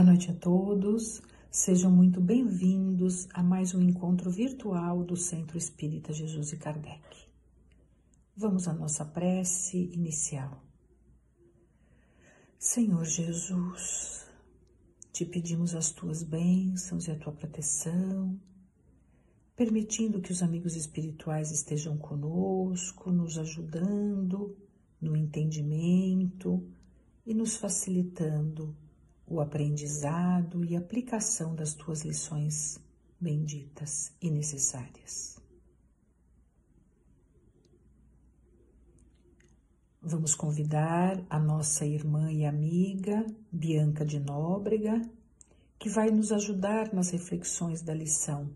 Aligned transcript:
Boa 0.00 0.12
noite 0.12 0.30
a 0.30 0.34
todos. 0.34 1.20
Sejam 1.50 1.90
muito 1.90 2.22
bem-vindos 2.22 3.28
a 3.34 3.42
mais 3.42 3.74
um 3.74 3.82
encontro 3.82 4.30
virtual 4.30 5.04
do 5.04 5.14
Centro 5.14 5.58
Espírita 5.58 6.10
Jesus 6.10 6.54
e 6.54 6.56
Kardec. 6.56 7.28
Vamos 8.34 8.66
à 8.66 8.72
nossa 8.72 9.04
prece 9.04 9.90
inicial. 9.92 10.64
Senhor 12.58 13.04
Jesus, 13.04 14.26
te 15.12 15.26
pedimos 15.26 15.74
as 15.74 15.90
tuas 15.90 16.22
bênçãos 16.22 17.06
e 17.06 17.10
a 17.10 17.18
tua 17.18 17.34
proteção, 17.34 18.40
permitindo 19.54 20.22
que 20.22 20.32
os 20.32 20.42
amigos 20.42 20.76
espirituais 20.76 21.50
estejam 21.50 21.98
conosco, 21.98 23.12
nos 23.12 23.36
ajudando 23.36 24.56
no 24.98 25.14
entendimento 25.14 26.66
e 27.26 27.34
nos 27.34 27.56
facilitando 27.56 28.74
o 29.30 29.40
aprendizado 29.40 30.64
e 30.64 30.76
aplicação 30.76 31.54
das 31.54 31.72
tuas 31.72 32.02
lições 32.02 32.80
benditas 33.20 34.12
e 34.20 34.28
necessárias. 34.28 35.38
Vamos 40.02 40.34
convidar 40.34 41.24
a 41.30 41.38
nossa 41.38 41.86
irmã 41.86 42.32
e 42.32 42.44
amiga 42.44 43.24
Bianca 43.52 44.04
de 44.04 44.18
Nóbrega, 44.18 45.00
que 45.78 45.88
vai 45.88 46.10
nos 46.10 46.32
ajudar 46.32 46.92
nas 46.92 47.10
reflexões 47.10 47.82
da 47.82 47.94
lição. 47.94 48.50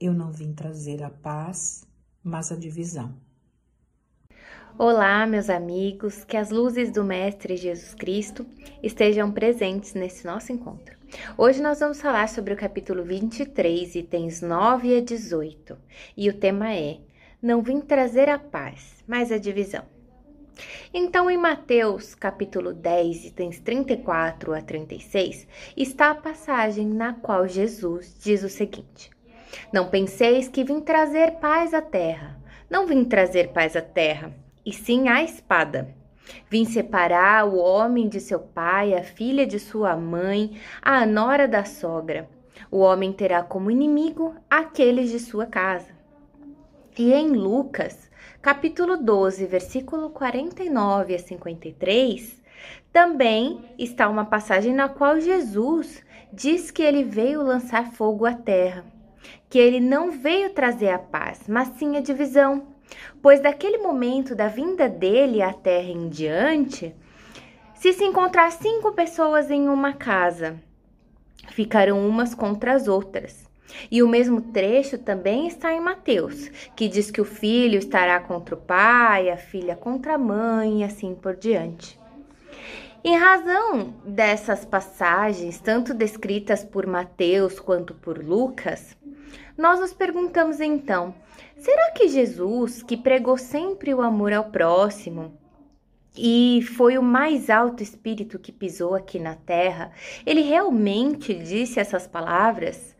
Eu 0.00 0.12
não 0.12 0.32
vim 0.32 0.52
trazer 0.52 1.00
a 1.04 1.10
paz, 1.10 1.86
mas 2.24 2.50
a 2.50 2.56
divisão. 2.56 3.20
Olá, 4.80 5.26
meus 5.26 5.50
amigos, 5.50 6.22
que 6.22 6.36
as 6.36 6.50
luzes 6.50 6.92
do 6.92 7.02
Mestre 7.02 7.56
Jesus 7.56 7.96
Cristo 7.96 8.46
estejam 8.80 9.32
presentes 9.32 9.92
nesse 9.92 10.24
nosso 10.24 10.52
encontro. 10.52 10.96
Hoje 11.36 11.60
nós 11.60 11.80
vamos 11.80 12.00
falar 12.00 12.28
sobre 12.28 12.54
o 12.54 12.56
capítulo 12.56 13.02
23, 13.02 13.96
itens 13.96 14.40
9 14.40 14.98
a 14.98 15.00
18, 15.00 15.76
e 16.16 16.28
o 16.30 16.32
tema 16.32 16.72
é: 16.72 16.98
Não 17.42 17.60
vim 17.60 17.80
trazer 17.80 18.28
a 18.28 18.38
paz, 18.38 19.02
mas 19.04 19.32
a 19.32 19.36
divisão. 19.36 19.82
Então, 20.94 21.28
em 21.28 21.36
Mateus, 21.36 22.14
capítulo 22.14 22.72
10, 22.72 23.24
itens 23.24 23.58
34 23.58 24.54
a 24.54 24.62
36, 24.62 25.48
está 25.76 26.10
a 26.12 26.14
passagem 26.14 26.86
na 26.86 27.14
qual 27.14 27.48
Jesus 27.48 28.16
diz 28.22 28.44
o 28.44 28.48
seguinte: 28.48 29.10
Não 29.72 29.88
penseis 29.88 30.46
que 30.46 30.62
vim 30.62 30.80
trazer 30.80 31.40
paz 31.40 31.74
à 31.74 31.82
terra. 31.82 32.40
Não 32.70 32.86
vim 32.86 33.04
trazer 33.04 33.48
paz 33.48 33.74
à 33.74 33.82
terra 33.82 34.32
e 34.68 34.72
sim 34.74 35.08
a 35.08 35.22
espada. 35.22 35.96
Vim 36.50 36.66
separar 36.66 37.48
o 37.48 37.56
homem 37.56 38.06
de 38.06 38.20
seu 38.20 38.38
pai, 38.38 38.92
a 38.92 39.02
filha 39.02 39.46
de 39.46 39.58
sua 39.58 39.96
mãe, 39.96 40.60
a 40.82 41.06
nora 41.06 41.48
da 41.48 41.64
sogra. 41.64 42.28
O 42.70 42.80
homem 42.80 43.10
terá 43.10 43.42
como 43.42 43.70
inimigo 43.70 44.34
aqueles 44.50 45.08
de 45.08 45.18
sua 45.18 45.46
casa. 45.46 45.88
E 46.98 47.14
em 47.14 47.28
Lucas, 47.28 48.10
capítulo 48.42 48.98
12, 48.98 49.46
versículo 49.46 50.10
49 50.10 51.14
a 51.14 51.18
53, 51.18 52.42
também 52.92 53.64
está 53.78 54.06
uma 54.06 54.26
passagem 54.26 54.74
na 54.74 54.86
qual 54.86 55.18
Jesus 55.18 56.04
diz 56.30 56.70
que 56.70 56.82
ele 56.82 57.04
veio 57.04 57.42
lançar 57.42 57.92
fogo 57.92 58.26
à 58.26 58.34
terra, 58.34 58.84
que 59.48 59.58
ele 59.58 59.80
não 59.80 60.10
veio 60.10 60.50
trazer 60.50 60.90
a 60.90 60.98
paz, 60.98 61.44
mas 61.48 61.68
sim 61.68 61.96
a 61.96 62.00
divisão 62.00 62.76
pois 63.22 63.40
daquele 63.40 63.78
momento 63.78 64.34
da 64.34 64.48
vinda 64.48 64.88
dele 64.88 65.42
à 65.42 65.52
terra 65.52 65.90
em 65.90 66.08
diante, 66.08 66.94
se 67.74 67.92
se 67.92 68.04
encontrar 68.04 68.50
cinco 68.50 68.92
pessoas 68.92 69.50
em 69.50 69.68
uma 69.68 69.92
casa, 69.92 70.60
ficarão 71.50 72.08
umas 72.08 72.34
contra 72.34 72.74
as 72.74 72.88
outras. 72.88 73.48
E 73.90 74.02
o 74.02 74.08
mesmo 74.08 74.40
trecho 74.40 74.96
também 74.98 75.46
está 75.46 75.72
em 75.72 75.80
Mateus, 75.80 76.48
que 76.74 76.88
diz 76.88 77.10
que 77.10 77.20
o 77.20 77.24
filho 77.24 77.78
estará 77.78 78.18
contra 78.18 78.54
o 78.54 78.58
pai, 78.58 79.30
a 79.30 79.36
filha 79.36 79.76
contra 79.76 80.14
a 80.14 80.18
mãe 80.18 80.80
e 80.80 80.84
assim 80.84 81.14
por 81.14 81.36
diante. 81.36 81.98
Em 83.04 83.16
razão 83.16 83.94
dessas 84.04 84.64
passagens, 84.64 85.60
tanto 85.60 85.94
descritas 85.94 86.64
por 86.64 86.86
Mateus 86.86 87.60
quanto 87.60 87.94
por 87.94 88.18
Lucas, 88.18 88.96
nós 89.56 89.78
nos 89.78 89.92
perguntamos 89.92 90.60
então: 90.60 91.14
será 91.58 91.90
que 91.92 92.08
Jesus, 92.08 92.82
que 92.82 92.96
pregou 92.96 93.36
sempre 93.36 93.94
o 93.94 94.00
amor 94.00 94.32
ao 94.32 94.44
próximo, 94.44 95.36
e 96.16 96.62
foi 96.76 96.98
o 96.98 97.02
mais 97.02 97.48
alto 97.48 97.82
espírito 97.82 98.38
que 98.38 98.50
pisou 98.50 98.94
aqui 98.94 99.18
na 99.18 99.36
terra, 99.36 99.92
ele 100.26 100.40
realmente 100.40 101.32
disse 101.34 101.78
essas 101.78 102.06
palavras? 102.06 102.96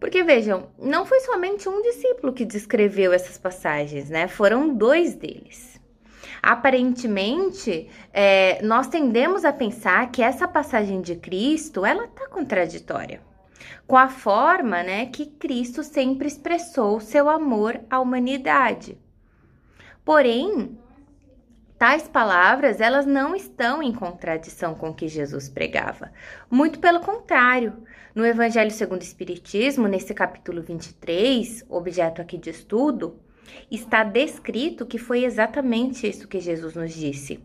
Porque 0.00 0.22
vejam, 0.22 0.68
não 0.78 1.04
foi 1.04 1.20
somente 1.20 1.68
um 1.68 1.82
discípulo 1.82 2.32
que 2.32 2.44
descreveu 2.44 3.12
essas 3.12 3.38
passagens, 3.38 4.08
né? 4.08 4.28
Foram 4.28 4.74
dois 4.74 5.14
deles. 5.14 5.80
Aparentemente, 6.42 7.88
é, 8.12 8.60
nós 8.62 8.86
tendemos 8.86 9.44
a 9.44 9.52
pensar 9.52 10.10
que 10.10 10.22
essa 10.22 10.46
passagem 10.46 11.00
de 11.00 11.16
Cristo 11.16 11.84
ela 11.86 12.04
está 12.04 12.28
contraditória 12.28 13.20
com 13.86 13.96
a 13.96 14.08
forma 14.08 14.82
né, 14.82 15.06
que 15.06 15.26
Cristo 15.26 15.82
sempre 15.82 16.26
expressou 16.26 17.00
seu 17.00 17.28
amor 17.28 17.80
à 17.90 18.00
humanidade. 18.00 18.98
Porém, 20.04 20.78
tais 21.78 22.08
palavras 22.08 22.80
elas 22.80 23.06
não 23.06 23.34
estão 23.34 23.82
em 23.82 23.92
contradição 23.92 24.74
com 24.74 24.90
o 24.90 24.94
que 24.94 25.08
Jesus 25.08 25.48
pregava. 25.48 26.12
Muito 26.50 26.78
pelo 26.78 27.00
contrário, 27.00 27.74
no 28.14 28.24
Evangelho 28.24 28.70
segundo 28.70 29.00
o 29.00 29.04
Espiritismo, 29.04 29.88
nesse 29.88 30.14
capítulo 30.14 30.62
23, 30.62 31.64
objeto 31.68 32.22
aqui 32.22 32.38
de 32.38 32.50
estudo, 32.50 33.18
está 33.70 34.04
descrito 34.04 34.86
que 34.86 34.98
foi 34.98 35.24
exatamente 35.24 36.08
isso 36.08 36.28
que 36.28 36.40
Jesus 36.40 36.74
nos 36.74 36.94
disse. 36.94 37.42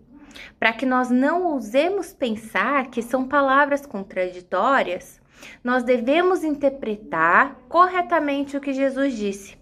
Para 0.60 0.74
que 0.74 0.86
nós 0.86 1.10
não 1.10 1.46
ousemos 1.54 2.14
pensar 2.14 2.90
que 2.90 3.02
são 3.02 3.28
palavras 3.28 3.86
contraditórias, 3.86 5.19
nós 5.64 5.84
devemos 5.84 6.44
interpretar 6.44 7.56
corretamente 7.68 8.56
o 8.56 8.62
que 8.62 8.74
Jesus 8.74 9.16
disse. 9.18 9.58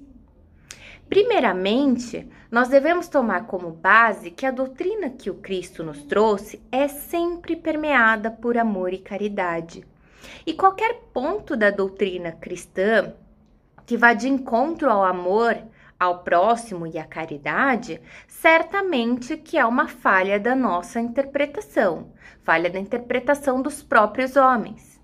Primeiramente, 1.10 2.28
nós 2.52 2.68
devemos 2.68 3.08
tomar 3.08 3.48
como 3.48 3.72
base 3.72 4.30
que 4.30 4.46
a 4.46 4.52
doutrina 4.52 5.10
que 5.10 5.30
o 5.30 5.36
Cristo 5.36 5.84
nos 5.84 6.04
trouxe 6.04 6.62
é 6.72 6.88
sempre 6.88 7.56
permeada 7.56 8.30
por 8.30 8.58
amor 8.58 8.94
e 8.94 8.98
caridade. 8.98 9.86
E 10.46 10.54
qualquer 10.54 10.96
ponto 11.14 11.56
da 11.56 11.70
doutrina 11.70 12.34
cristã 12.34 13.14
que 13.86 13.96
vá 13.96 14.14
de 14.14 14.28
encontro 14.28 14.90
ao 14.90 15.06
amor, 15.06 15.58
ao 15.98 16.24
próximo 16.24 16.86
e 16.86 17.00
à 17.00 17.06
caridade, 17.06 18.02
certamente 18.28 19.38
que 19.38 19.58
é 19.58 19.66
uma 19.66 19.88
falha 19.88 20.38
da 20.38 20.54
nossa 20.54 21.00
interpretação, 21.00 22.12
falha 22.44 22.70
da 22.70 22.80
interpretação 22.80 23.62
dos 23.62 23.82
próprios 23.82 24.36
homens. 24.36 24.97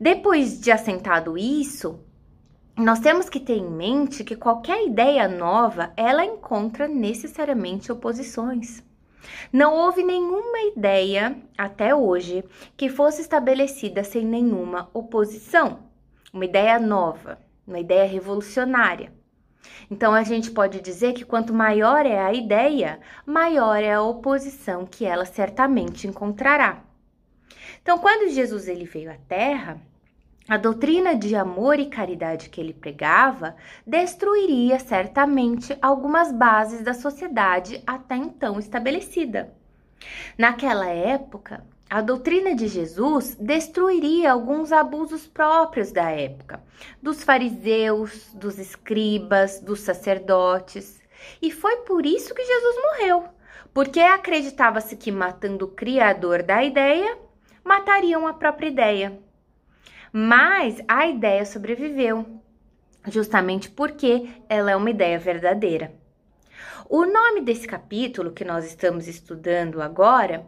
Depois 0.00 0.60
de 0.60 0.70
assentado 0.70 1.36
isso, 1.36 1.98
nós 2.76 3.00
temos 3.00 3.28
que 3.28 3.40
ter 3.40 3.56
em 3.56 3.68
mente 3.68 4.22
que 4.22 4.36
qualquer 4.36 4.86
ideia 4.86 5.26
nova, 5.26 5.92
ela 5.96 6.24
encontra 6.24 6.86
necessariamente 6.86 7.90
oposições. 7.90 8.80
Não 9.52 9.74
houve 9.74 10.04
nenhuma 10.04 10.60
ideia 10.72 11.36
até 11.56 11.92
hoje 11.92 12.44
que 12.76 12.88
fosse 12.88 13.22
estabelecida 13.22 14.04
sem 14.04 14.24
nenhuma 14.24 14.88
oposição. 14.94 15.80
Uma 16.32 16.44
ideia 16.44 16.78
nova, 16.78 17.40
uma 17.66 17.80
ideia 17.80 18.06
revolucionária. 18.06 19.12
Então 19.90 20.14
a 20.14 20.22
gente 20.22 20.52
pode 20.52 20.80
dizer 20.80 21.12
que 21.12 21.24
quanto 21.24 21.52
maior 21.52 22.06
é 22.06 22.20
a 22.20 22.32
ideia, 22.32 23.00
maior 23.26 23.82
é 23.82 23.94
a 23.94 24.02
oposição 24.02 24.86
que 24.86 25.04
ela 25.04 25.24
certamente 25.24 26.06
encontrará. 26.06 26.84
Então, 27.82 27.98
quando 27.98 28.30
Jesus 28.30 28.68
ele 28.68 28.84
veio 28.84 29.10
à 29.10 29.16
Terra, 29.28 29.80
a 30.48 30.56
doutrina 30.56 31.14
de 31.14 31.36
amor 31.36 31.78
e 31.78 31.90
caridade 31.90 32.48
que 32.48 32.58
ele 32.58 32.72
pregava 32.72 33.54
destruiria 33.86 34.78
certamente 34.78 35.76
algumas 35.82 36.32
bases 36.32 36.82
da 36.82 36.94
sociedade 36.94 37.82
até 37.86 38.16
então 38.16 38.58
estabelecida. 38.58 39.52
Naquela 40.38 40.88
época, 40.88 41.66
a 41.90 42.00
doutrina 42.00 42.54
de 42.54 42.66
Jesus 42.66 43.34
destruiria 43.38 44.32
alguns 44.32 44.72
abusos 44.72 45.26
próprios 45.26 45.92
da 45.92 46.10
época, 46.10 46.62
dos 47.02 47.22
fariseus, 47.22 48.32
dos 48.32 48.58
escribas, 48.58 49.60
dos 49.60 49.80
sacerdotes. 49.80 50.98
E 51.42 51.50
foi 51.50 51.78
por 51.78 52.06
isso 52.06 52.34
que 52.34 52.44
Jesus 52.44 52.76
morreu, 52.82 53.24
porque 53.74 54.00
acreditava-se 54.00 54.96
que 54.96 55.12
matando 55.12 55.66
o 55.66 55.70
criador 55.70 56.42
da 56.42 56.64
ideia, 56.64 57.18
matariam 57.68 58.26
a 58.26 58.32
própria 58.32 58.66
ideia. 58.66 59.20
Mas 60.10 60.82
a 60.88 61.06
ideia 61.06 61.44
sobreviveu, 61.44 62.24
justamente 63.06 63.70
porque 63.70 64.28
ela 64.48 64.70
é 64.70 64.76
uma 64.76 64.90
ideia 64.90 65.18
verdadeira. 65.18 65.92
O 66.88 67.04
nome 67.04 67.42
desse 67.42 67.68
capítulo 67.68 68.32
que 68.32 68.44
nós 68.44 68.64
estamos 68.64 69.06
estudando 69.06 69.82
agora 69.82 70.46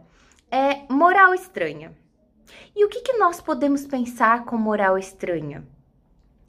é 0.49 0.91
Moral 0.91 1.35
Estranha. 1.35 1.95
E 2.75 2.83
o 2.83 2.89
que, 2.89 3.01
que 3.01 3.13
nós 3.13 3.39
podemos 3.39 3.85
pensar 3.85 4.43
com 4.43 4.57
moral 4.57 4.97
estranha? 4.97 5.63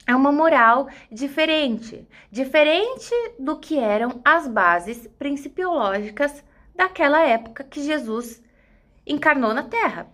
É 0.05 0.15
uma 0.15 0.31
moral 0.31 0.89
diferente, 1.09 2.05
diferente 2.29 3.13
do 3.39 3.57
que 3.57 3.79
eram 3.79 4.19
as 4.25 4.47
bases 4.47 5.07
principiológicas 5.19 6.43
daquela 6.75 7.21
época 7.21 7.63
que 7.63 7.81
Jesus 7.81 8.43
encarnou 9.05 9.53
na 9.53 9.63
Terra. 9.63 10.12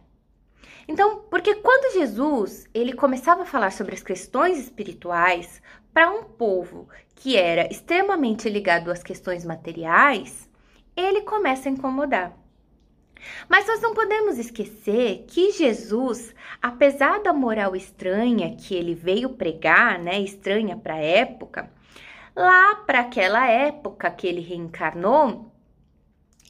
Então, 0.89 1.17
porque 1.29 1.53
quando 1.53 1.93
Jesus 1.93 2.67
ele 2.73 2.93
começava 2.93 3.43
a 3.43 3.45
falar 3.45 3.71
sobre 3.71 3.93
as 3.93 4.01
questões 4.01 4.57
espirituais 4.57 5.61
para 5.93 6.09
um 6.09 6.23
povo 6.23 6.89
que 7.13 7.37
era 7.37 7.71
extremamente 7.71 8.49
ligado 8.49 8.89
às 8.89 9.03
questões 9.03 9.45
materiais, 9.45 10.49
ele 10.95 11.21
começa 11.21 11.69
a 11.69 11.71
incomodar. 11.71 12.35
Mas 13.47 13.67
nós 13.67 13.79
não 13.81 13.93
podemos 13.93 14.39
esquecer 14.39 15.25
que 15.27 15.51
Jesus, 15.51 16.33
apesar 16.59 17.21
da 17.21 17.33
moral 17.33 17.75
estranha 17.75 18.55
que 18.55 18.73
ele 18.73 18.95
veio 18.95 19.29
pregar, 19.35 19.99
né, 19.99 20.19
estranha 20.19 20.75
para 20.75 20.95
a 20.95 21.03
época, 21.03 21.71
lá 22.35 22.73
para 22.87 23.01
aquela 23.01 23.47
época 23.47 24.09
que 24.09 24.25
ele 24.25 24.41
reencarnou, 24.41 25.51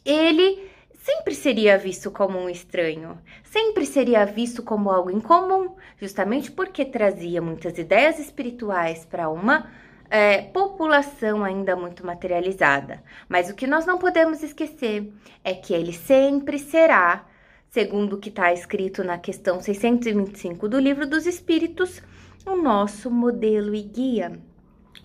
ele 0.06 0.69
sempre 1.09 1.33
seria 1.33 1.75
visto 1.75 2.11
como 2.11 2.38
um 2.38 2.47
estranho, 2.47 3.17
sempre 3.44 3.83
seria 3.83 4.25
visto 4.25 4.61
como 4.61 4.91
algo 4.91 5.09
incomum, 5.09 5.75
justamente 6.00 6.51
porque 6.51 6.85
trazia 6.85 7.41
muitas 7.41 7.79
ideias 7.79 8.19
espirituais 8.19 9.06
para 9.06 9.27
uma 9.27 9.71
é, 10.07 10.44
população 10.44 11.44
ainda 11.44 11.75
muito 11.75 12.06
materializada. 12.06 13.03
Mas 13.27 13.50
o 13.50 13.56
que 13.56 13.65
nós 13.65 13.88
não 13.88 13.97
podemos 13.97 14.44
esquecer 14.44 15.11
é 15.44 15.56
que 15.56 15.73
ele 15.73 15.94
sempre 15.94 16.59
será, 16.59 17.25
segundo 17.71 18.13
o 18.13 18.19
que 18.19 18.29
está 18.29 18.53
escrito 18.53 19.03
na 19.03 19.17
questão 19.17 19.59
625 19.59 20.69
do 20.69 20.79
Livro 20.79 21.07
dos 21.07 21.25
Espíritos, 21.25 22.03
o 22.45 22.56
nosso 22.56 23.09
modelo 23.09 23.73
e 23.73 23.81
guia, 23.81 24.39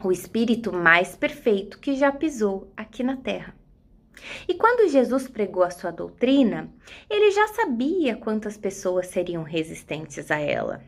o 0.03 0.13
espírito 0.13 0.71
mais 0.71 1.17
perfeito 1.17 1.79
que 1.79 1.95
já 1.95 2.13
pisou 2.13 2.71
aqui 2.77 3.03
na 3.03 3.17
Terra. 3.17 3.64
E 4.49 4.55
quando 4.55 4.89
Jesus 4.89 5.29
pregou 5.29 5.63
a 5.63 5.71
sua 5.71 5.91
doutrina, 5.91 6.71
ele 7.09 7.31
já 7.31 7.49
sabia 7.49 8.17
quantas 8.17 8.57
pessoas 8.57 9.07
seriam 9.09 9.43
resistentes 9.43 10.31
a 10.31 10.39
ela. 10.39 10.83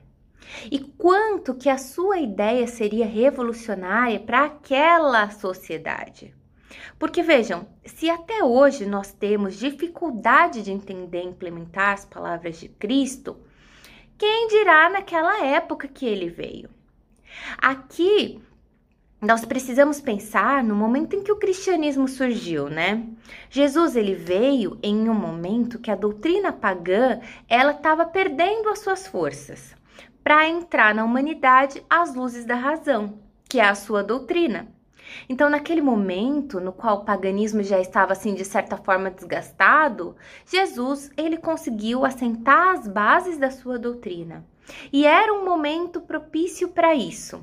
E 0.70 0.78
quanto 0.78 1.54
que 1.54 1.68
a 1.68 1.78
sua 1.78 2.18
ideia 2.18 2.66
seria 2.66 3.06
revolucionária 3.06 4.20
para 4.20 4.44
aquela 4.44 5.30
sociedade. 5.30 6.34
Porque 6.98 7.22
vejam, 7.22 7.66
se 7.84 8.08
até 8.08 8.42
hoje 8.42 8.86
nós 8.86 9.12
temos 9.12 9.56
dificuldade 9.56 10.62
de 10.62 10.70
entender 10.70 11.22
e 11.22 11.26
implementar 11.26 11.94
as 11.94 12.04
palavras 12.04 12.58
de 12.58 12.68
Cristo, 12.68 13.36
quem 14.16 14.48
dirá 14.48 14.88
naquela 14.88 15.44
época 15.44 15.88
que 15.88 16.06
ele 16.06 16.28
veio? 16.28 16.70
Aqui 17.58 18.40
nós 19.20 19.46
precisamos 19.46 19.98
pensar 19.98 20.62
no 20.62 20.74
momento 20.74 21.16
em 21.16 21.22
que 21.22 21.32
o 21.32 21.38
cristianismo 21.38 22.06
surgiu, 22.06 22.68
né? 22.68 23.02
Jesus 23.48 23.96
ele 23.96 24.14
veio 24.14 24.78
em 24.82 25.08
um 25.08 25.14
momento 25.14 25.78
que 25.78 25.90
a 25.90 25.96
doutrina 25.96 26.52
pagã 26.52 27.20
ela 27.48 27.72
estava 27.72 28.04
perdendo 28.04 28.68
as 28.68 28.80
suas 28.80 29.06
forças 29.06 29.74
para 30.22 30.46
entrar 30.46 30.94
na 30.94 31.02
humanidade 31.02 31.82
às 31.88 32.14
luzes 32.14 32.44
da 32.44 32.56
razão, 32.56 33.18
que 33.48 33.58
é 33.58 33.64
a 33.64 33.74
sua 33.74 34.04
doutrina. 34.04 34.68
Então, 35.30 35.48
naquele 35.48 35.80
momento 35.80 36.60
no 36.60 36.72
qual 36.72 36.98
o 36.98 37.04
paganismo 37.04 37.62
já 37.62 37.80
estava 37.80 38.12
assim 38.12 38.34
de 38.34 38.44
certa 38.44 38.76
forma 38.76 39.10
desgastado, 39.10 40.14
Jesus 40.44 41.10
ele 41.16 41.38
conseguiu 41.38 42.04
assentar 42.04 42.74
as 42.74 42.86
bases 42.86 43.38
da 43.38 43.50
sua 43.50 43.78
doutrina. 43.78 44.44
E 44.92 45.06
era 45.06 45.32
um 45.32 45.44
momento 45.44 46.02
propício 46.02 46.68
para 46.68 46.94
isso 46.94 47.42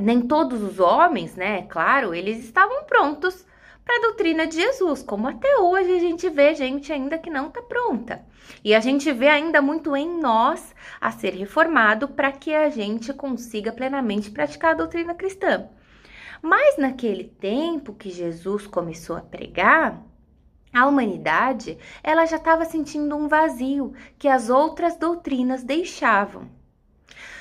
nem 0.00 0.22
todos 0.22 0.62
os 0.62 0.78
homens, 0.78 1.34
né, 1.36 1.62
claro, 1.62 2.14
eles 2.14 2.44
estavam 2.44 2.84
prontos 2.84 3.46
para 3.84 3.96
a 3.96 4.00
doutrina 4.00 4.46
de 4.46 4.56
Jesus, 4.56 5.02
como 5.02 5.28
até 5.28 5.58
hoje 5.58 5.96
a 5.96 5.98
gente 5.98 6.28
vê 6.30 6.54
gente 6.54 6.92
ainda 6.92 7.18
que 7.18 7.30
não 7.30 7.48
está 7.48 7.60
pronta. 7.62 8.24
E 8.64 8.74
a 8.74 8.80
gente 8.80 9.10
vê 9.12 9.28
ainda 9.28 9.60
muito 9.60 9.96
em 9.96 10.20
nós 10.20 10.74
a 11.00 11.10
ser 11.10 11.34
reformado 11.34 12.08
para 12.08 12.30
que 12.32 12.54
a 12.54 12.70
gente 12.70 13.12
consiga 13.12 13.72
plenamente 13.72 14.30
praticar 14.30 14.72
a 14.72 14.76
doutrina 14.76 15.14
cristã. 15.14 15.68
Mas 16.40 16.76
naquele 16.76 17.24
tempo 17.24 17.94
que 17.94 18.10
Jesus 18.10 18.66
começou 18.66 19.16
a 19.16 19.20
pregar, 19.20 20.02
a 20.72 20.86
humanidade, 20.86 21.76
ela 22.02 22.24
já 22.24 22.36
estava 22.36 22.64
sentindo 22.64 23.14
um 23.14 23.28
vazio 23.28 23.92
que 24.18 24.26
as 24.26 24.48
outras 24.48 24.96
doutrinas 24.96 25.62
deixavam. 25.62 26.48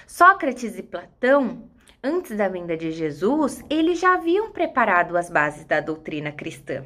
Sócrates 0.06 0.78
e 0.78 0.84
Platão 0.84 1.70
antes 2.04 2.36
da 2.36 2.48
vinda 2.48 2.76
de 2.76 2.92
Jesus, 2.92 3.64
eles 3.70 4.00
já 4.00 4.16
haviam 4.16 4.52
preparado 4.52 5.16
as 5.16 5.30
bases 5.30 5.66
da 5.66 5.80
doutrina 5.80 6.32
cristã, 6.32 6.84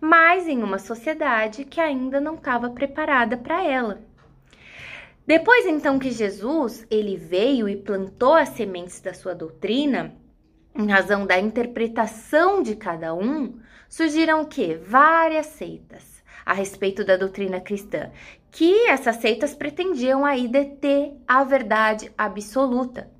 mas 0.00 0.46
em 0.46 0.62
uma 0.62 0.78
sociedade 0.78 1.64
que 1.64 1.80
ainda 1.80 2.20
não 2.20 2.34
estava 2.34 2.70
preparada 2.70 3.36
para 3.36 3.64
ela. 3.64 4.00
Depois 5.26 5.66
então 5.66 5.98
que 5.98 6.10
Jesus 6.10 6.86
ele 6.90 7.16
veio 7.16 7.68
e 7.68 7.76
plantou 7.76 8.34
as 8.34 8.50
sementes 8.50 9.00
da 9.00 9.12
sua 9.12 9.34
doutrina, 9.34 10.14
em 10.74 10.88
razão 10.88 11.26
da 11.26 11.38
interpretação 11.38 12.62
de 12.62 12.76
cada 12.76 13.14
um, 13.14 13.58
surgiram 13.88 14.42
o 14.42 14.46
que? 14.46 14.74
Várias 14.74 15.46
seitas 15.46 16.22
a 16.44 16.52
respeito 16.52 17.04
da 17.04 17.16
doutrina 17.16 17.58
cristã, 17.58 18.10
que 18.50 18.86
essas 18.86 19.16
seitas 19.16 19.54
pretendiam 19.54 20.26
aí 20.26 20.46
deter 20.46 21.14
a 21.26 21.42
verdade 21.42 22.12
absoluta 22.18 23.13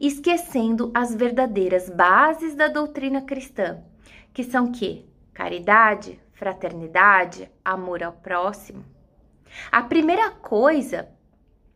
esquecendo 0.00 0.90
as 0.94 1.14
verdadeiras 1.14 1.88
bases 1.88 2.54
da 2.54 2.68
doutrina 2.68 3.22
cristã, 3.22 3.82
que 4.32 4.44
são 4.44 4.70
que 4.70 5.08
caridade, 5.32 6.20
fraternidade, 6.32 7.50
amor 7.64 8.02
ao 8.02 8.12
próximo. 8.12 8.84
A 9.70 9.82
primeira 9.82 10.30
coisa 10.30 11.08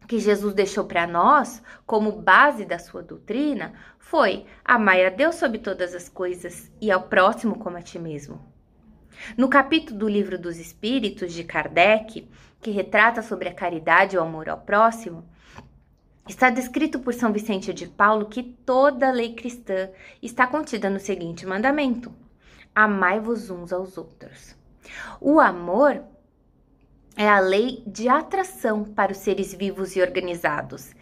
que 0.07 0.19
Jesus 0.19 0.55
deixou 0.55 0.85
para 0.85 1.07
nós 1.07 1.63
como 1.87 2.13
base 2.13 2.65
da 2.65 2.79
sua 2.79 3.03
doutrina 3.03 3.73
foi 3.99 4.45
amar 4.65 5.01
a 5.01 5.11
Deus 5.11 5.37
sobre 5.37 5.59
todas 5.59 5.95
as 5.95 6.09
coisas 6.09 6.71
e 6.81 6.91
ao 6.91 7.05
próximo 7.05 7.59
como 7.59 7.77
a 7.77 7.83
ti 7.83 7.99
mesmo. 7.99 8.41
No 9.37 9.49
capítulo 9.49 9.99
do 9.99 10.09
Livro 10.09 10.39
dos 10.39 10.59
Espíritos 10.59 11.33
de 11.33 11.45
Kardec, 11.45 12.29
que 12.61 12.71
retrata 12.71 13.23
sobre 13.23 13.49
a 13.49 13.55
caridade 13.55 14.17
e 14.17 14.19
o 14.19 14.23
amor 14.23 14.49
ao 14.49 14.59
próximo, 14.59 15.25
Está 16.27 16.49
descrito 16.49 17.01
por 17.01 17.13
São 17.13 17.33
Vicente 17.33 17.73
de 17.75 17.87
Paulo 17.87 18.27
que 18.27 18.43
toda 18.43 19.11
lei 19.11 19.35
cristã 19.35 19.91
está 20.23 20.47
contida 20.47 20.89
no 20.89 20.99
seguinte 20.99 21.47
mandamento: 21.47 22.11
Amai-vos 22.75 23.51
uns 23.51 23.73
aos 23.73 23.99
outros. 23.99 24.57
O 25.21 25.39
amor 25.39 26.03
é 27.17 27.29
a 27.29 27.39
lei 27.39 27.83
de 27.87 28.09
atração 28.09 28.85
para 28.85 29.13
os 29.13 29.19
seres 29.19 29.53
vivos 29.55 29.95
e 29.97 30.01
organizados, 30.01 30.95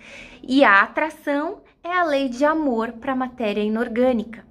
e 0.43 0.65
a 0.65 0.83
atração 0.83 1.63
é 1.85 1.91
a 1.91 2.05
lei 2.05 2.29
de 2.29 2.45
amor 2.45 2.93
para 2.93 3.13
a 3.13 3.17
matéria 3.17 3.63
inorgânica. 3.63 4.45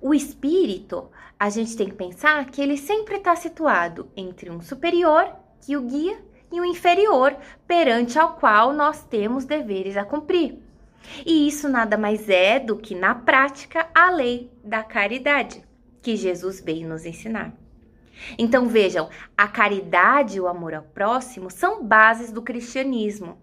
O 0.00 0.14
espírito, 0.14 1.10
a 1.38 1.50
gente 1.50 1.76
tem 1.76 1.88
que 1.88 1.94
pensar 1.94 2.46
que 2.46 2.62
ele 2.62 2.76
sempre 2.76 3.16
está 3.16 3.34
situado 3.34 4.08
entre 4.16 4.50
um 4.50 4.60
superior, 4.60 5.34
que 5.60 5.76
o 5.76 5.82
guia, 5.82 6.18
e 6.52 6.60
o 6.60 6.64
inferior, 6.64 7.34
perante 7.66 8.18
ao 8.18 8.34
qual 8.34 8.72
nós 8.72 9.02
temos 9.04 9.44
deveres 9.44 9.96
a 9.96 10.04
cumprir. 10.04 10.58
E 11.26 11.48
isso 11.48 11.68
nada 11.68 11.96
mais 11.96 12.28
é 12.28 12.60
do 12.60 12.76
que, 12.76 12.94
na 12.94 13.14
prática, 13.14 13.88
a 13.94 14.10
lei 14.10 14.50
da 14.62 14.82
caridade, 14.82 15.64
que 16.00 16.16
Jesus 16.16 16.60
veio 16.60 16.88
nos 16.88 17.04
ensinar. 17.04 17.52
Então 18.38 18.68
vejam, 18.68 19.08
a 19.36 19.48
caridade 19.48 20.36
e 20.36 20.40
o 20.40 20.46
amor 20.46 20.74
ao 20.74 20.82
próximo 20.82 21.50
são 21.50 21.82
bases 21.82 22.30
do 22.30 22.42
cristianismo. 22.42 23.38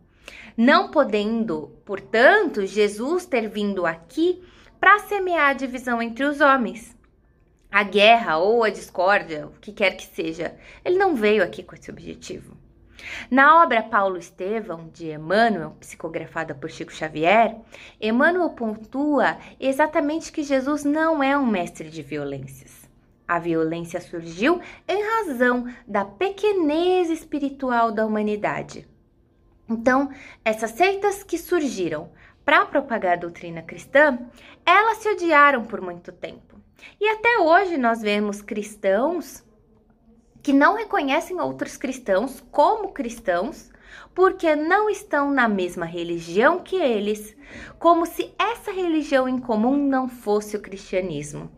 Não 0.56 0.92
podendo, 0.92 1.76
portanto, 1.86 2.66
Jesus 2.66 3.26
ter 3.26 3.50
vindo 3.50 3.86
aqui 3.86 4.44
para 4.80 5.00
semear 5.00 5.50
a 5.50 5.54
divisão 5.54 6.02
entre 6.02 6.24
os 6.24 6.42
homens. 6.42 6.96
A 7.72 7.84
guerra 7.84 8.38
ou 8.38 8.64
a 8.64 8.70
discórdia, 8.70 9.48
o 9.48 9.52
que 9.60 9.72
quer 9.72 9.96
que 9.96 10.06
seja, 10.06 10.56
ele 10.84 10.98
não 10.98 11.16
veio 11.16 11.44
aqui 11.44 11.62
com 11.62 11.76
esse 11.76 11.92
objetivo. 11.92 12.58
Na 13.30 13.64
obra 13.64 13.84
Paulo 13.84 14.18
Estevão, 14.18 14.90
de 14.94 15.12
Emmanuel, 15.12 15.76
psicografada 15.80 16.56
por 16.56 16.70
Chico 16.70 16.94
Xavier, 16.94 17.56
Emmanuel 18.00 18.50
pontua 18.52 19.38
exatamente 19.60 20.32
que 20.32 20.44
Jesus 20.44 20.84
não 20.84 21.22
é 21.24 21.38
um 21.38 21.46
mestre 21.46 21.90
de 21.90 22.02
violências. 22.02 22.90
A 23.28 23.38
violência 23.38 24.02
surgiu 24.02 24.60
em 24.88 25.04
razão 25.04 25.72
da 25.88 26.04
pequenez 26.04 27.10
espiritual 27.10 27.92
da 27.92 28.06
humanidade. 28.06 28.88
Então, 29.70 30.10
essas 30.44 30.72
seitas 30.72 31.24
que 31.24 31.38
surgiram 31.38 32.10
para 32.44 32.66
propagar 32.66 33.14
a 33.14 33.20
doutrina 33.20 33.62
cristã, 33.62 34.18
elas 34.66 34.98
se 34.98 35.10
odiaram 35.10 35.66
por 35.66 35.80
muito 35.80 36.12
tempo. 36.12 36.60
E 37.00 37.08
até 37.08 37.38
hoje 37.38 37.78
nós 37.78 38.02
vemos 38.02 38.42
cristãos 38.42 39.44
que 40.42 40.54
não 40.54 40.76
reconhecem 40.76 41.40
outros 41.40 41.78
cristãos 41.78 42.44
como 42.52 42.92
cristãos 42.92 43.70
porque 44.14 44.56
não 44.56 44.90
estão 44.90 45.32
na 45.32 45.48
mesma 45.48 45.86
religião 45.86 46.60
que 46.60 46.76
eles, 46.76 47.36
como 47.78 48.06
se 48.06 48.34
essa 48.38 48.72
religião 48.72 49.28
em 49.28 49.40
comum 49.40 49.78
não 49.78 50.08
fosse 50.08 50.56
o 50.58 50.62
cristianismo. 50.62 51.50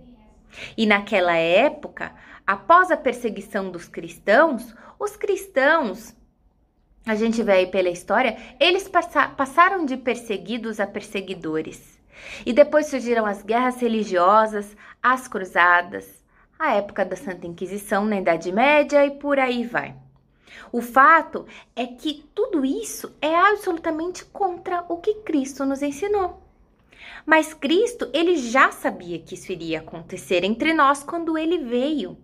E 0.78 0.86
naquela 0.86 1.36
época, 1.36 2.14
após 2.46 2.92
a 2.92 2.98
perseguição 2.98 3.72
dos 3.72 3.88
cristãos, 3.88 4.76
os 5.00 5.16
cristãos, 5.16 6.16
a 7.06 7.16
gente 7.16 7.42
vê 7.42 7.54
aí 7.54 7.68
pela 7.68 7.90
história, 7.90 8.38
eles 8.60 8.90
passaram 9.36 9.86
de 9.86 9.98
perseguidos 9.98 10.80
a 10.80 10.86
perseguidores. 10.86 12.00
E 12.46 12.54
depois 12.54 12.88
surgiram 12.88 13.26
as 13.26 13.42
guerras 13.42 13.82
religiosas, 13.82 14.76
as 15.02 15.28
cruzadas, 15.28 16.21
a 16.62 16.76
época 16.76 17.04
da 17.04 17.16
Santa 17.16 17.48
Inquisição 17.48 18.06
na 18.06 18.20
Idade 18.20 18.52
Média 18.52 19.04
e 19.04 19.12
por 19.12 19.40
aí 19.40 19.66
vai. 19.66 19.96
O 20.72 20.82
fato 20.82 21.46
é 21.76 21.88
que 21.88 22.24
tudo 22.36 22.64
isso 22.64 23.16
é 23.20 23.36
absolutamente 23.36 24.24
contra 24.26 24.86
o 24.88 24.98
que 24.98 25.16
Cristo 25.16 25.66
nos 25.66 25.82
ensinou. 25.82 26.42
Mas 27.26 27.54
Cristo, 27.54 28.10
ele 28.14 28.38
já 28.38 28.72
sabia 28.72 29.18
que 29.20 29.34
isso 29.34 29.52
iria 29.52 29.80
acontecer 29.80 30.44
entre 30.44 30.72
nós 30.74 31.04
quando 31.04 31.38
ele 31.38 31.58
veio. 31.58 32.18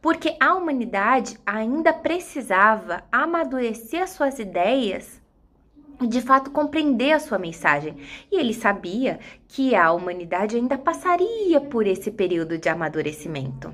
Porque 0.00 0.36
a 0.40 0.54
humanidade 0.54 1.38
ainda 1.44 1.92
precisava 1.92 3.04
amadurecer 3.12 4.02
as 4.02 4.10
suas 4.10 4.38
ideias 4.38 5.21
de 6.06 6.20
fato 6.20 6.50
compreender 6.50 7.12
a 7.12 7.20
sua 7.20 7.38
mensagem. 7.38 7.96
E 8.30 8.38
ele 8.38 8.54
sabia 8.54 9.18
que 9.48 9.74
a 9.74 9.92
humanidade 9.92 10.56
ainda 10.56 10.78
passaria 10.78 11.60
por 11.60 11.86
esse 11.86 12.10
período 12.10 12.58
de 12.58 12.68
amadurecimento. 12.68 13.72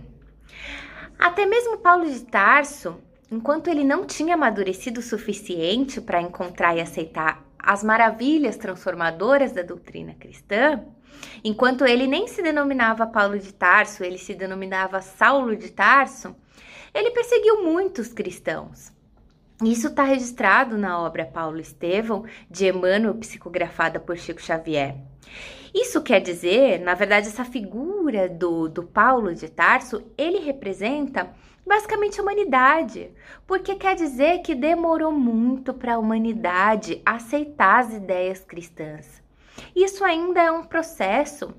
Até 1.18 1.46
mesmo 1.46 1.78
Paulo 1.78 2.06
de 2.06 2.20
Tarso, 2.20 2.96
enquanto 3.30 3.68
ele 3.68 3.84
não 3.84 4.04
tinha 4.04 4.34
amadurecido 4.34 5.00
o 5.00 5.02
suficiente 5.02 6.00
para 6.00 6.22
encontrar 6.22 6.76
e 6.76 6.80
aceitar 6.80 7.44
as 7.58 7.82
maravilhas 7.82 8.56
transformadoras 8.56 9.52
da 9.52 9.62
doutrina 9.62 10.14
cristã, 10.14 10.84
enquanto 11.42 11.84
ele 11.84 12.06
nem 12.06 12.28
se 12.28 12.40
denominava 12.40 13.06
Paulo 13.06 13.38
de 13.38 13.52
Tarso, 13.52 14.04
ele 14.04 14.16
se 14.16 14.34
denominava 14.34 15.02
Saulo 15.02 15.56
de 15.56 15.70
Tarso, 15.70 16.34
ele 16.94 17.10
perseguiu 17.10 17.64
muitos 17.64 18.12
cristãos. 18.12 18.92
Isso 19.64 19.88
está 19.88 20.04
registrado 20.04 20.78
na 20.78 21.00
obra 21.00 21.26
Paulo 21.26 21.58
Estevão, 21.58 22.24
de 22.48 22.68
Emmanuel, 22.68 23.16
psicografada 23.16 23.98
por 23.98 24.16
Chico 24.16 24.40
Xavier. 24.40 24.96
Isso 25.74 26.00
quer 26.00 26.20
dizer, 26.20 26.78
na 26.80 26.94
verdade, 26.94 27.26
essa 27.26 27.44
figura 27.44 28.28
do, 28.28 28.68
do 28.68 28.84
Paulo 28.84 29.34
de 29.34 29.48
Tarso, 29.48 30.04
ele 30.16 30.38
representa 30.38 31.28
basicamente 31.66 32.18
a 32.18 32.22
humanidade, 32.22 33.10
porque 33.46 33.74
quer 33.74 33.94
dizer 33.94 34.38
que 34.42 34.54
demorou 34.54 35.12
muito 35.12 35.74
para 35.74 35.94
a 35.94 35.98
humanidade 35.98 37.02
aceitar 37.04 37.80
as 37.80 37.92
ideias 37.92 38.44
cristãs. 38.44 39.20
Isso 39.74 40.04
ainda 40.04 40.40
é 40.40 40.50
um 40.50 40.64
processo 40.64 41.52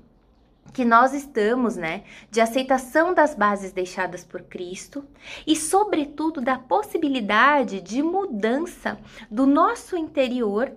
que 0.72 0.84
nós 0.84 1.12
estamos, 1.12 1.76
né, 1.76 2.04
de 2.30 2.40
aceitação 2.40 3.12
das 3.12 3.34
bases 3.34 3.72
deixadas 3.72 4.24
por 4.24 4.42
Cristo 4.42 5.04
e, 5.46 5.56
sobretudo, 5.56 6.40
da 6.40 6.58
possibilidade 6.58 7.80
de 7.80 8.02
mudança 8.02 8.98
do 9.30 9.46
nosso 9.46 9.96
interior, 9.96 10.72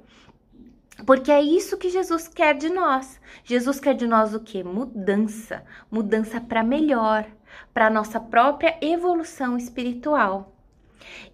porque 1.06 1.32
é 1.32 1.42
isso 1.42 1.78
que 1.78 1.90
Jesus 1.90 2.28
quer 2.28 2.56
de 2.56 2.70
nós. 2.70 3.20
Jesus 3.44 3.80
quer 3.80 3.94
de 3.96 4.08
nós 4.08 4.34
o 4.34 4.40
que? 4.40 4.64
Mudança, 4.64 5.64
mudança 5.90 6.40
para 6.40 6.64
melhor, 6.64 7.26
para 7.74 7.90
nossa 7.90 8.20
própria 8.20 8.78
evolução 8.82 9.58
espiritual. 9.58 10.54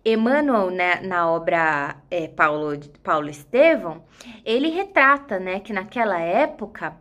Emmanuel, 0.03 0.71
né, 0.71 1.01
na 1.01 1.29
obra 1.29 1.97
é, 2.09 2.27
Paulo, 2.27 2.79
Paulo 3.03 3.29
Estevão, 3.29 4.03
ele 4.43 4.69
retrata 4.69 5.39
né, 5.39 5.59
que 5.59 5.73
naquela 5.73 6.19
época 6.19 6.97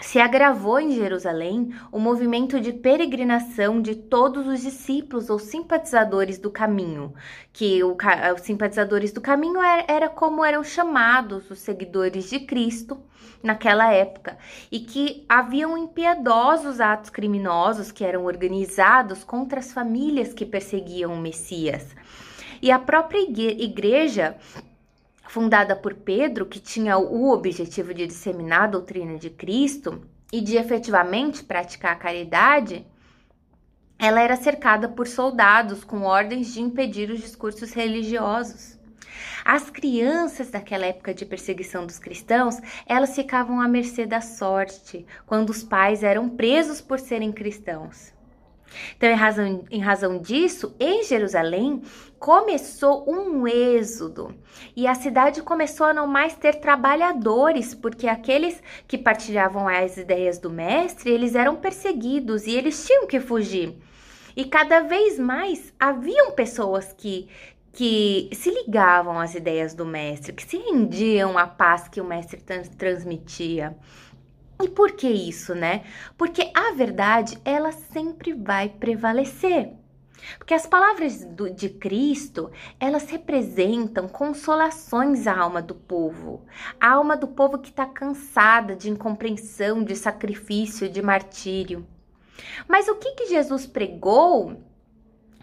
se 0.00 0.18
agravou 0.18 0.80
em 0.80 0.92
Jerusalém 0.92 1.74
o 1.92 1.98
movimento 1.98 2.60
de 2.60 2.72
peregrinação 2.72 3.80
de 3.80 3.94
todos 3.94 4.46
os 4.46 4.60
discípulos 4.60 5.28
ou 5.28 5.38
simpatizadores 5.38 6.38
do 6.38 6.50
caminho, 6.50 7.12
que 7.52 7.82
o, 7.84 7.96
os 8.34 8.40
simpatizadores 8.40 9.12
do 9.12 9.20
caminho 9.20 9.62
era, 9.62 9.84
era 9.86 10.08
como 10.08 10.44
eram 10.44 10.64
chamados 10.64 11.50
os 11.50 11.58
seguidores 11.58 12.30
de 12.30 12.40
Cristo 12.40 12.98
naquela 13.42 13.92
época, 13.92 14.36
e 14.70 14.80
que 14.80 15.24
haviam 15.28 15.76
impiedosos 15.76 16.80
atos 16.80 17.10
criminosos 17.10 17.90
que 17.90 18.04
eram 18.04 18.24
organizados 18.24 19.24
contra 19.24 19.60
as 19.60 19.72
famílias 19.72 20.34
que 20.34 20.44
perseguiam 20.44 21.12
o 21.14 21.18
Messias. 21.18 21.94
E 22.62 22.70
a 22.70 22.78
própria 22.78 23.18
igreja 23.18 24.36
fundada 25.30 25.76
por 25.76 25.94
Pedro, 25.94 26.44
que 26.44 26.58
tinha 26.58 26.98
o 26.98 27.30
objetivo 27.30 27.94
de 27.94 28.04
disseminar 28.04 28.62
a 28.62 28.66
doutrina 28.66 29.16
de 29.16 29.30
Cristo 29.30 30.02
e 30.32 30.40
de 30.40 30.56
efetivamente 30.56 31.44
praticar 31.44 31.92
a 31.92 31.96
caridade, 31.96 32.84
ela 33.96 34.20
era 34.20 34.34
cercada 34.34 34.88
por 34.88 35.06
soldados 35.06 35.84
com 35.84 36.02
ordens 36.02 36.52
de 36.52 36.60
impedir 36.60 37.12
os 37.12 37.20
discursos 37.20 37.72
religiosos. 37.72 38.76
As 39.44 39.70
crianças 39.70 40.50
daquela 40.50 40.86
época 40.86 41.14
de 41.14 41.24
perseguição 41.24 41.86
dos 41.86 42.00
cristãos, 42.00 42.56
elas 42.84 43.14
ficavam 43.14 43.60
à 43.60 43.68
mercê 43.68 44.06
da 44.06 44.20
sorte 44.20 45.06
quando 45.26 45.50
os 45.50 45.62
pais 45.62 46.02
eram 46.02 46.28
presos 46.28 46.80
por 46.80 46.98
serem 46.98 47.30
cristãos. 47.30 48.12
Então, 48.96 49.08
em 49.08 49.14
razão, 49.14 49.64
em 49.70 49.80
razão 49.80 50.18
disso, 50.18 50.74
em 50.78 51.02
Jerusalém 51.04 51.82
começou 52.18 53.04
um 53.10 53.48
êxodo 53.48 54.34
e 54.76 54.86
a 54.86 54.94
cidade 54.94 55.42
começou 55.42 55.86
a 55.86 55.94
não 55.94 56.06
mais 56.06 56.34
ter 56.34 56.56
trabalhadores, 56.56 57.74
porque 57.74 58.06
aqueles 58.06 58.62
que 58.86 58.98
partilhavam 58.98 59.66
as 59.66 59.96
ideias 59.96 60.38
do 60.38 60.50
mestre, 60.50 61.10
eles 61.10 61.34
eram 61.34 61.56
perseguidos 61.56 62.46
e 62.46 62.54
eles 62.54 62.86
tinham 62.86 63.06
que 63.06 63.20
fugir. 63.20 63.74
E 64.36 64.44
cada 64.44 64.80
vez 64.80 65.18
mais 65.18 65.72
haviam 65.78 66.32
pessoas 66.32 66.92
que 66.92 67.28
que 67.72 68.28
se 68.32 68.50
ligavam 68.50 69.18
às 69.18 69.34
ideias 69.34 69.74
do 69.74 69.86
mestre, 69.86 70.32
que 70.32 70.42
se 70.42 70.56
rendiam 70.58 71.38
à 71.38 71.46
paz 71.46 71.88
que 71.88 72.00
o 72.00 72.04
mestre 72.04 72.40
trans 72.40 72.68
transmitia. 72.68 73.76
E 74.62 74.68
por 74.68 74.92
que 74.92 75.08
isso, 75.08 75.54
né? 75.54 75.84
Porque 76.16 76.50
a 76.54 76.72
verdade, 76.72 77.38
ela 77.44 77.72
sempre 77.72 78.32
vai 78.32 78.68
prevalecer. 78.68 79.72
Porque 80.38 80.54
as 80.54 80.66
palavras 80.66 81.24
do, 81.24 81.50
de 81.50 81.68
Cristo, 81.68 82.50
elas 82.78 83.08
representam 83.08 84.06
consolações 84.06 85.26
à 85.26 85.38
alma 85.38 85.62
do 85.62 85.74
povo. 85.74 86.44
A 86.78 86.90
alma 86.90 87.16
do 87.16 87.26
povo 87.26 87.58
que 87.58 87.70
está 87.70 87.86
cansada 87.86 88.76
de 88.76 88.90
incompreensão, 88.90 89.82
de 89.82 89.96
sacrifício, 89.96 90.88
de 90.88 91.00
martírio. 91.00 91.86
Mas 92.68 92.88
o 92.88 92.96
que, 92.96 93.12
que 93.12 93.26
Jesus 93.26 93.66
pregou 93.66 94.62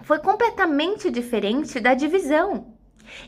foi 0.03 0.19
completamente 0.19 1.09
diferente 1.09 1.79
da 1.79 1.93
divisão. 1.93 2.76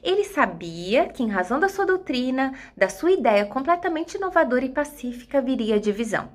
Ele 0.03 0.23
sabia 0.23 1.07
que, 1.07 1.23
em 1.23 1.29
razão 1.29 1.59
da 1.59 1.69
sua 1.69 1.85
doutrina, 1.85 2.53
da 2.75 2.89
sua 2.89 3.11
ideia 3.11 3.45
completamente 3.45 4.15
inovadora 4.15 4.65
e 4.65 4.69
pacífica, 4.69 5.41
viria 5.41 5.75
a 5.75 5.79
divisão. 5.79 6.29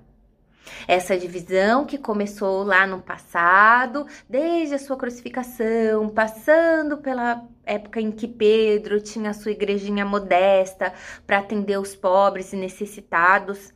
Essa 0.89 1.17
divisão 1.17 1.85
que 1.85 1.99
começou 1.99 2.63
lá 2.63 2.87
no 2.87 3.03
passado, 3.03 4.07
desde 4.29 4.75
a 4.75 4.79
sua 4.79 4.97
crucificação, 4.97 6.09
passando 6.09 6.99
pela 6.99 7.47
época 7.65 8.01
em 8.01 8.11
que 8.11 8.27
Pedro 8.27 9.01
tinha 9.01 9.31
a 9.31 9.35
sua 9.35 9.53
igrejinha 9.53 10.05
modesta 10.05 10.93
para 11.27 11.39
atender 11.39 11.79
os 11.79 11.95
pobres 11.95 12.53
e 12.53 12.57
necessitados. 12.57 13.73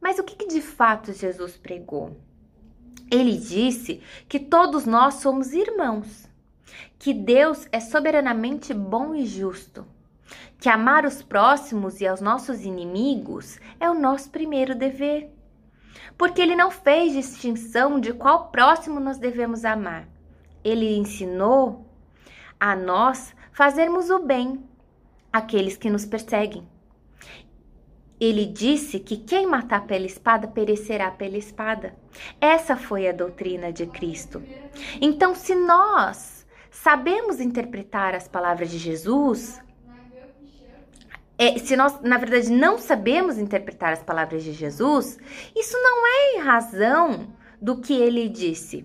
Mas 0.00 0.18
o 0.18 0.24
que, 0.24 0.36
que 0.36 0.46
de 0.46 0.60
fato 0.60 1.12
Jesus 1.12 1.56
pregou? 1.56 2.16
Ele 3.10 3.36
disse 3.36 4.00
que 4.28 4.40
todos 4.40 4.86
nós 4.86 5.14
somos 5.14 5.52
irmãos 5.52 6.31
que 6.98 7.12
Deus 7.12 7.66
é 7.72 7.80
soberanamente 7.80 8.72
bom 8.72 9.14
e 9.14 9.26
justo, 9.26 9.86
que 10.58 10.68
amar 10.68 11.04
os 11.04 11.22
próximos 11.22 12.00
e 12.00 12.06
aos 12.06 12.20
nossos 12.20 12.64
inimigos 12.64 13.58
é 13.80 13.90
o 13.90 13.94
nosso 13.94 14.30
primeiro 14.30 14.74
dever. 14.74 15.30
Porque 16.16 16.40
ele 16.40 16.54
não 16.54 16.70
fez 16.70 17.12
distinção 17.12 17.98
de 17.98 18.12
qual 18.12 18.50
próximo 18.50 19.00
nós 19.00 19.18
devemos 19.18 19.64
amar. 19.64 20.08
Ele 20.62 20.96
ensinou 20.96 21.86
a 22.60 22.76
nós 22.76 23.34
fazermos 23.52 24.08
o 24.08 24.20
bem 24.20 24.62
àqueles 25.32 25.76
que 25.76 25.90
nos 25.90 26.06
perseguem. 26.06 26.66
Ele 28.20 28.46
disse 28.46 29.00
que 29.00 29.16
quem 29.16 29.48
matar 29.48 29.84
pela 29.84 30.06
espada 30.06 30.46
perecerá 30.46 31.10
pela 31.10 31.36
espada. 31.36 31.96
Essa 32.40 32.76
foi 32.76 33.08
a 33.08 33.12
doutrina 33.12 33.72
de 33.72 33.84
Cristo. 33.86 34.40
Então, 35.00 35.34
se 35.34 35.56
nós 35.56 36.41
sabemos 36.82 37.38
interpretar 37.38 38.12
as 38.12 38.26
palavras 38.26 38.68
de 38.68 38.76
Jesus, 38.76 39.62
é, 41.38 41.56
se 41.56 41.76
nós, 41.76 42.00
na 42.00 42.18
verdade, 42.18 42.50
não 42.50 42.76
sabemos 42.76 43.38
interpretar 43.38 43.92
as 43.92 44.02
palavras 44.02 44.42
de 44.42 44.52
Jesus, 44.52 45.16
isso 45.54 45.76
não 45.80 46.06
é 46.06 46.34
em 46.34 46.38
razão 46.40 47.32
do 47.60 47.80
que 47.80 47.94
ele 47.94 48.28
disse. 48.28 48.84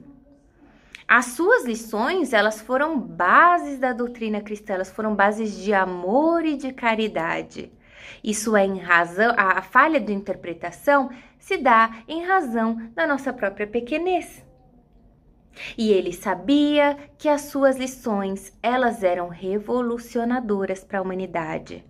As 1.07 1.25
suas 1.25 1.65
lições, 1.65 2.33
elas 2.33 2.61
foram 2.61 2.99
bases 2.99 3.79
da 3.79 3.93
doutrina 3.93 4.41
cristã, 4.41 4.75
elas 4.75 4.91
foram 4.91 5.15
bases 5.15 5.57
de 5.57 5.73
amor 5.73 6.45
e 6.45 6.55
de 6.55 6.71
caridade. 6.71 7.71
Isso 8.23 8.55
é 8.55 8.63
em 8.63 8.77
razão, 8.77 9.33
a 9.35 9.59
falha 9.63 9.99
de 9.99 10.13
interpretação 10.13 11.09
se 11.39 11.57
dá 11.57 12.03
em 12.07 12.23
razão 12.23 12.91
da 12.93 13.07
nossa 13.07 13.33
própria 13.33 13.65
pequenez. 13.65 14.45
E 15.77 15.91
ele 15.91 16.13
sabia 16.13 16.97
que 17.17 17.29
as 17.29 17.41
suas 17.41 17.77
lições, 17.77 18.53
elas 18.61 19.03
eram 19.03 19.27
revolucionadoras 19.27 20.83
para 20.83 20.99
a 20.99 21.01
humanidade. 21.01 21.83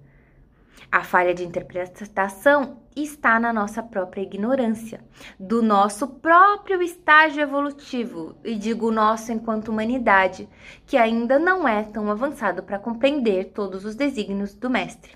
A 0.91 1.03
falha 1.03 1.33
de 1.33 1.43
interpretação 1.43 2.77
está 2.95 3.39
na 3.39 3.51
nossa 3.51 3.83
própria 3.83 4.21
ignorância, 4.21 5.03
do 5.39 5.61
nosso 5.61 6.07
próprio 6.07 6.81
estágio 6.81 7.41
evolutivo, 7.41 8.35
e 8.43 8.55
digo 8.55 8.89
nosso 8.89 9.31
enquanto 9.31 9.67
humanidade, 9.67 10.47
que 10.85 10.95
ainda 10.95 11.37
não 11.37 11.67
é 11.67 11.83
tão 11.83 12.09
avançado 12.09 12.63
para 12.63 12.79
compreender 12.79 13.51
todos 13.53 13.83
os 13.83 13.95
desígnios 13.95 14.53
do 14.53 14.69
Mestre. 14.69 15.11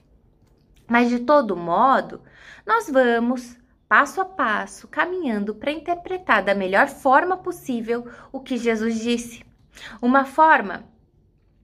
Mas 0.88 1.10
de 1.10 1.20
todo 1.20 1.56
modo, 1.56 2.22
nós 2.66 2.90
vamos 2.90 3.58
passo 3.92 4.22
a 4.22 4.26
passo, 4.26 4.88
caminhando 4.88 5.54
para 5.54 5.70
interpretar 5.70 6.42
da 6.42 6.56
melhor 6.56 6.88
forma 6.88 7.36
possível 7.36 8.08
o 8.32 8.40
que 8.40 8.56
Jesus 8.56 9.02
disse. 9.02 9.44
Uma 10.02 10.24
forma, 10.24 10.86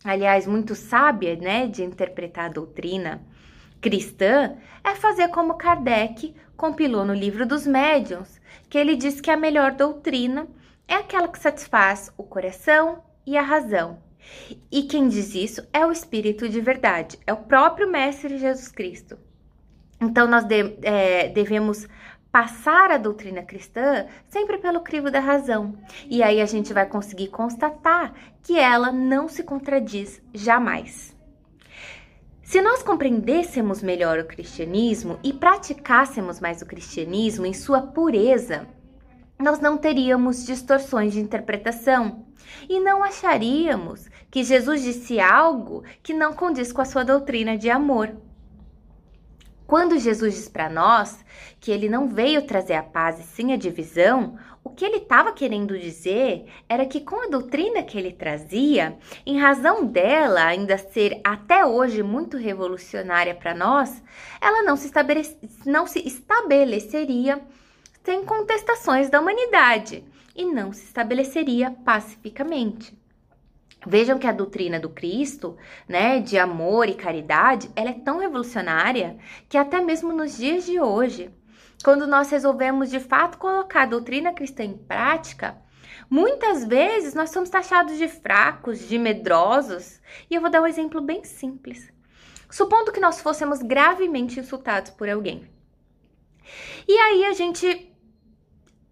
aliás, 0.04 0.46
muito 0.46 0.76
sábia, 0.76 1.38
né, 1.38 1.68
de 1.68 1.86
interpretar 1.86 2.48
a 2.48 2.54
doutrina 2.54 3.22
cristã 3.80 4.58
é 4.84 4.94
fazer 4.94 5.30
como 5.30 5.54
Kardec 5.54 6.36
compilou 6.58 7.06
no 7.06 7.14
livro 7.14 7.46
dos 7.46 7.66
médiuns, 7.66 8.42
que 8.70 8.78
ele 8.78 8.98
diz 8.98 9.22
que 9.22 9.32
a 9.32 9.38
melhor 9.38 9.72
doutrina 9.72 10.50
é 10.86 10.96
aquela 10.96 11.30
que 11.30 11.40
satisfaz 11.40 12.12
o 12.18 12.24
coração 12.24 13.06
e 13.26 13.38
a 13.38 13.42
razão. 13.42 14.00
E 14.70 14.84
quem 14.84 15.08
diz 15.08 15.34
isso 15.34 15.66
é 15.72 15.86
o 15.86 15.94
Espírito 15.94 16.50
de 16.50 16.60
verdade, 16.60 17.18
é 17.26 17.32
o 17.32 17.38
próprio 17.38 17.90
Mestre 17.90 18.38
Jesus 18.38 18.68
Cristo. 18.68 19.18
Então, 20.00 20.28
nós 20.28 20.44
de, 20.44 20.78
é, 20.84 21.30
devemos 21.30 21.88
passar 22.38 22.92
a 22.92 23.00
doutrina 23.00 23.42
cristã 23.42 24.06
sempre 24.28 24.60
pelo 24.60 24.82
crivo 24.82 25.10
da 25.10 25.20
razão. 25.20 25.74
E 26.08 26.22
aí 26.22 26.40
a 26.40 26.46
gente 26.46 26.72
vai 26.72 26.86
conseguir 26.86 27.30
constatar 27.30 28.14
que 28.44 28.60
ela 28.60 28.92
não 28.92 29.28
se 29.28 29.42
contradiz 29.42 30.22
jamais. 30.32 31.16
Se 32.44 32.62
nós 32.62 32.84
compreendêssemos 32.84 33.82
melhor 33.82 34.20
o 34.20 34.26
cristianismo 34.26 35.18
e 35.24 35.34
praticássemos 35.34 36.40
mais 36.40 36.62
o 36.62 36.68
cristianismo 36.68 37.44
em 37.44 37.56
sua 37.56 37.82
pureza, 37.82 38.68
nós 39.40 39.60
não 39.60 39.76
teríamos 39.76 40.46
distorções 40.46 41.14
de 41.14 41.20
interpretação 41.20 42.28
e 42.70 42.80
não 42.80 43.04
acharíamos 43.04 44.08
que 44.30 44.44
Jesus 44.44 44.84
disse 44.84 45.20
algo 45.20 45.84
que 46.04 46.14
não 46.14 46.34
condiz 46.34 46.72
com 46.72 46.82
a 46.82 46.86
sua 46.86 47.04
doutrina 47.04 47.58
de 47.58 47.72
amor. 47.72 48.16
Quando 49.68 50.00
Jesus 50.00 50.34
diz 50.34 50.48
para 50.48 50.70
nós 50.70 51.26
que 51.60 51.72
ele 51.72 51.90
não 51.90 52.08
veio 52.08 52.48
trazer 52.48 52.76
a 52.76 52.84
paz 52.84 53.20
e 53.20 53.24
sim 53.24 53.52
a 53.52 53.58
divisão, 53.58 54.40
o 54.64 54.70
que 54.70 54.86
ele 54.86 54.96
estava 54.96 55.34
querendo 55.34 55.78
dizer 55.78 56.46
era 56.70 56.86
que 56.86 57.02
com 57.02 57.26
a 57.26 57.28
doutrina 57.28 57.84
que 57.84 57.98
ele 57.98 58.14
trazia, 58.14 58.98
em 59.26 59.38
razão 59.38 59.86
dela 59.86 60.46
ainda 60.46 60.78
ser 60.78 61.20
até 61.22 61.66
hoje 61.66 62.02
muito 62.02 62.38
revolucionária 62.38 63.36
para 63.36 63.54
nós, 63.54 64.02
ela 64.40 64.64
não 64.64 64.78
se, 64.78 64.90
não 65.66 65.86
se 65.86 66.00
estabeleceria 66.00 67.42
sem 68.06 68.24
contestações 68.24 69.10
da 69.10 69.20
humanidade 69.20 70.02
e 70.34 70.46
não 70.46 70.72
se 70.72 70.86
estabeleceria 70.86 71.72
pacificamente. 71.84 72.98
Vejam 73.90 74.20
que 74.20 74.28
a 74.28 74.34
doutrina 74.34 74.82
do 74.82 74.90
Cristo, 74.90 75.56
né, 75.88 76.20
de 76.20 76.38
amor 76.38 76.90
e 76.90 76.94
caridade, 76.94 77.72
ela 77.74 77.92
é 77.92 77.94
tão 77.94 78.20
revolucionária 78.20 79.18
que 79.48 79.58
até 79.58 79.80
mesmo 79.80 80.12
nos 80.12 80.36
dias 80.36 80.66
de 80.66 80.78
hoje, 80.78 81.32
quando 81.82 82.06
nós 82.06 82.30
resolvemos 82.30 82.90
de 82.90 83.00
fato 83.00 83.38
colocar 83.38 83.84
a 83.84 83.86
doutrina 83.86 84.34
cristã 84.34 84.66
em 84.66 84.78
prática, 84.78 85.56
muitas 86.10 86.66
vezes 86.66 87.14
nós 87.14 87.30
somos 87.30 87.50
taxados 87.50 87.98
de 87.98 88.10
fracos, 88.10 88.90
de 88.90 88.98
medrosos. 88.98 90.02
E 90.30 90.36
eu 90.36 90.42
vou 90.42 90.50
dar 90.50 90.62
um 90.62 90.68
exemplo 90.68 91.00
bem 91.00 91.24
simples. 91.24 91.90
Supondo 92.52 92.92
que 92.92 93.00
nós 93.00 93.22
fôssemos 93.22 93.62
gravemente 93.62 94.38
insultados 94.38 94.92
por 94.92 95.08
alguém. 95.08 95.50
E 96.86 96.92
aí 96.92 97.24
a 97.24 97.32
gente 97.32 97.90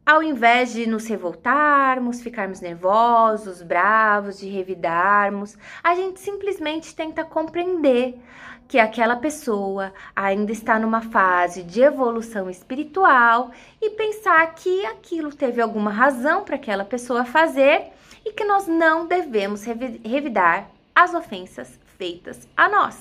ao 0.06 0.22
invés 0.22 0.72
de 0.72 0.86
nos 0.86 1.08
revoltarmos, 1.08 2.22
ficarmos 2.22 2.62
nervosos, 2.62 3.64
bravos, 3.64 4.38
de 4.38 4.48
revidarmos, 4.48 5.58
a 5.84 5.96
gente 5.96 6.20
simplesmente 6.20 6.94
tenta 6.94 7.26
compreender 7.26 8.20
que 8.68 8.78
aquela 8.78 9.16
pessoa 9.16 9.94
ainda 10.16 10.52
está 10.52 10.78
numa 10.78 11.02
fase 11.02 11.64
de 11.64 11.82
evolução 11.82 12.50
espiritual 12.50 13.52
e 13.82 13.92
pensar 13.92 14.54
que 14.54 14.86
aquilo 14.86 15.34
teve 15.34 15.62
alguma 15.62 15.92
razão 15.92 16.44
para 16.44 16.56
aquela 16.56 16.86
pessoa 16.86 17.26
fazer 17.26 17.92
e 18.24 18.32
que 18.32 18.44
nós 18.44 18.68
não 18.68 19.08
devemos 19.08 19.64
revidar 19.64 20.70
as 20.94 21.14
ofensas 21.14 21.80
feitas 21.98 22.48
a 22.56 22.70
nós. 22.70 22.98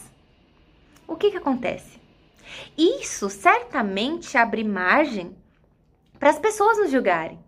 O 1.06 1.16
que, 1.16 1.30
que 1.30 1.36
acontece? 1.36 1.98
Isso 2.76 3.28
certamente 3.28 4.36
abre 4.36 4.64
margem 4.64 5.34
para 6.18 6.30
as 6.30 6.38
pessoas 6.38 6.78
nos 6.78 6.90
julgarem. 6.90 7.38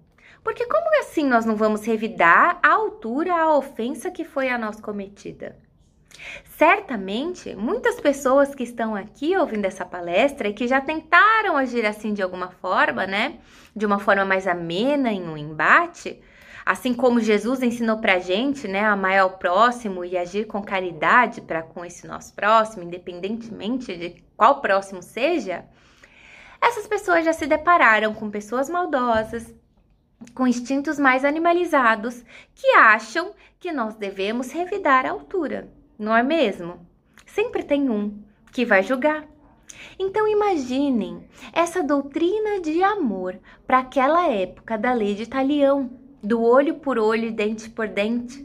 Porque 0.43 0.67
como 0.67 1.01
assim 1.01 1.27
nós 1.27 1.45
não 1.45 1.57
vamos 1.57 1.85
revidar 1.85 2.59
à 2.63 2.73
altura 2.73 3.35
a 3.35 3.57
ofensa 3.57 4.11
que 4.11 4.25
foi 4.25 4.49
a 4.49 4.57
nós 4.57 4.81
cometida? 4.81 5.57
Certamente, 6.45 7.55
muitas 7.55 8.01
pessoas 8.01 8.55
que 8.55 8.63
estão 8.63 8.95
aqui 8.95 9.37
ouvindo 9.37 9.65
essa 9.65 9.85
palestra 9.85 10.49
e 10.49 10.55
que 10.55 10.67
já 10.67 10.81
tentaram 10.81 11.57
agir 11.57 11.85
assim 11.85 12.15
de 12.15 12.23
alguma 12.23 12.49
forma, 12.49 13.07
né? 13.07 13.39
De 13.75 13.85
uma 13.85 13.99
forma 13.99 14.25
mais 14.25 14.47
amena 14.47 15.13
em 15.13 15.29
um 15.29 15.37
embate, 15.37 16.23
assim 16.65 16.95
como 16.95 17.21
Jesus 17.21 17.63
ensinou 17.63 17.99
pra 17.99 18.19
gente, 18.19 18.67
né, 18.67 18.81
a 18.81 18.93
amar 18.93 19.19
ao 19.19 19.39
próximo 19.39 20.05
e 20.05 20.17
agir 20.17 20.47
com 20.47 20.63
caridade 20.63 21.41
para 21.41 21.63
com 21.63 21.85
esse 21.85 22.07
nosso 22.07 22.35
próximo, 22.35 22.83
independentemente 22.83 23.97
de 23.97 24.25
qual 24.37 24.61
próximo 24.61 25.03
seja, 25.03 25.65
essas 26.61 26.87
pessoas 26.87 27.25
já 27.25 27.33
se 27.33 27.47
depararam 27.47 28.15
com 28.15 28.31
pessoas 28.31 28.69
maldosas, 28.69 29.55
com 30.35 30.47
instintos 30.47 30.99
mais 30.99 31.25
animalizados, 31.25 32.25
que 32.55 32.69
acham 32.75 33.35
que 33.59 33.73
nós 33.73 33.95
devemos 33.95 34.51
revidar 34.53 35.07
a 35.07 35.11
altura, 35.11 35.71
não 35.99 36.17
é 36.17 36.23
mesmo? 36.23 36.87
Sempre 37.27 37.63
tem 37.63 37.91
um 37.91 38.23
que 38.53 38.65
vai 38.65 38.83
julgar. 38.83 39.27
Então 39.99 40.27
imaginem 40.27 41.29
essa 41.53 41.83
doutrina 41.83 42.61
de 42.61 42.83
amor 42.83 43.39
para 43.67 43.79
aquela 43.79 44.29
época 44.29 44.77
da 44.79 44.93
lei 44.93 45.15
de 45.15 45.23
Italião, 45.23 45.91
do 46.23 46.43
olho 46.43 46.77
por 46.77 46.99
olho 46.99 47.29
e 47.29 47.31
dente 47.31 47.69
por 47.71 47.89
dente. 47.89 48.45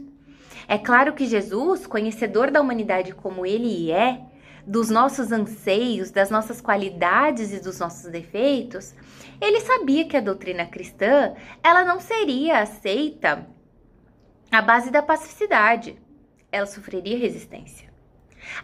É 0.68 0.78
claro 0.78 1.12
que 1.12 1.26
Jesus, 1.26 1.86
conhecedor 1.86 2.50
da 2.50 2.60
humanidade 2.60 3.14
como 3.14 3.44
ele 3.44 3.90
é, 3.90 4.20
dos 4.66 4.90
nossos 4.90 5.32
anseios, 5.32 6.10
das 6.10 6.30
nossas 6.30 6.60
qualidades 6.60 7.52
e 7.52 7.60
dos 7.60 7.78
nossos 7.78 8.10
defeitos, 8.10 8.94
ele 9.40 9.60
sabia 9.60 10.06
que 10.06 10.16
a 10.16 10.20
doutrina 10.20 10.66
cristã, 10.66 11.34
ela 11.62 11.84
não 11.84 12.00
seria 12.00 12.60
aceita 12.60 13.46
à 14.50 14.62
base 14.62 14.90
da 14.90 15.02
pacificidade. 15.02 15.98
Ela 16.50 16.66
sofreria 16.66 17.18
resistência. 17.18 17.92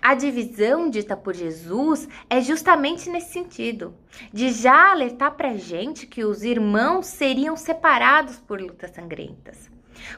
A 0.03 0.15
divisão 0.15 0.91
dita 0.91 1.17
por 1.17 1.35
Jesus 1.35 2.09
é 2.29 2.41
justamente 2.41 3.09
nesse 3.09 3.33
sentido, 3.33 3.95
de 4.33 4.51
já 4.51 4.91
alertar 4.91 5.35
para 5.37 5.57
gente 5.57 6.07
que 6.07 6.25
os 6.25 6.43
irmãos 6.43 7.07
seriam 7.07 7.57
separados 7.57 8.39
por 8.39 8.61
lutas 8.61 8.91
sangrentas, 8.91 9.71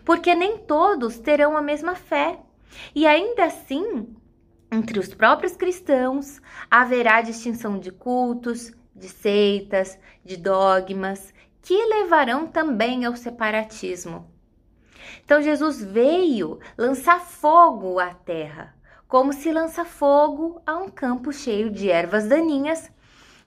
porque 0.04 0.34
nem 0.34 0.58
todos 0.58 1.18
terão 1.18 1.56
a 1.56 1.62
mesma 1.62 1.94
fé. 1.94 2.38
E 2.94 3.06
ainda 3.06 3.44
assim, 3.44 4.14
entre 4.70 4.98
os 4.98 5.12
próprios 5.14 5.56
cristãos 5.56 6.40
haverá 6.70 7.20
distinção 7.20 7.78
de 7.78 7.90
cultos, 7.90 8.72
de 8.94 9.08
seitas, 9.08 9.98
de 10.24 10.36
dogmas, 10.36 11.32
que 11.62 11.74
levarão 11.86 12.46
também 12.46 13.04
ao 13.04 13.16
separatismo. 13.16 14.30
Então 15.24 15.42
Jesus 15.42 15.82
veio 15.82 16.58
lançar 16.76 17.20
fogo 17.20 17.98
à 17.98 18.14
terra, 18.14 18.74
como 19.08 19.32
se 19.32 19.50
lança 19.52 19.84
fogo 19.84 20.62
a 20.66 20.76
um 20.76 20.88
campo 20.88 21.32
cheio 21.32 21.70
de 21.70 21.90
ervas 21.90 22.28
daninhas, 22.28 22.90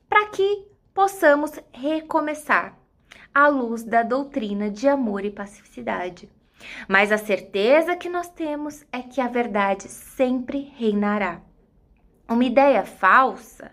para 0.10 0.28
que 0.28 0.68
possamos 0.94 1.52
recomeçar 1.72 2.78
à 3.34 3.48
luz 3.48 3.84
da 3.84 4.04
doutrina 4.04 4.70
de 4.70 4.88
amor 4.88 5.26
e 5.26 5.32
pacificidade. 5.32 6.30
Mas 6.88 7.12
a 7.12 7.17
certeza 7.17 7.95
que 7.95 8.10
nós 8.10 8.30
temos 8.30 8.86
é 8.91 9.02
que 9.02 9.21
a 9.21 9.28
verdade 9.28 9.84
sempre 9.84 10.73
reinará. 10.78 11.41
Uma 12.28 12.45
ideia 12.45 12.84
falsa, 12.84 13.71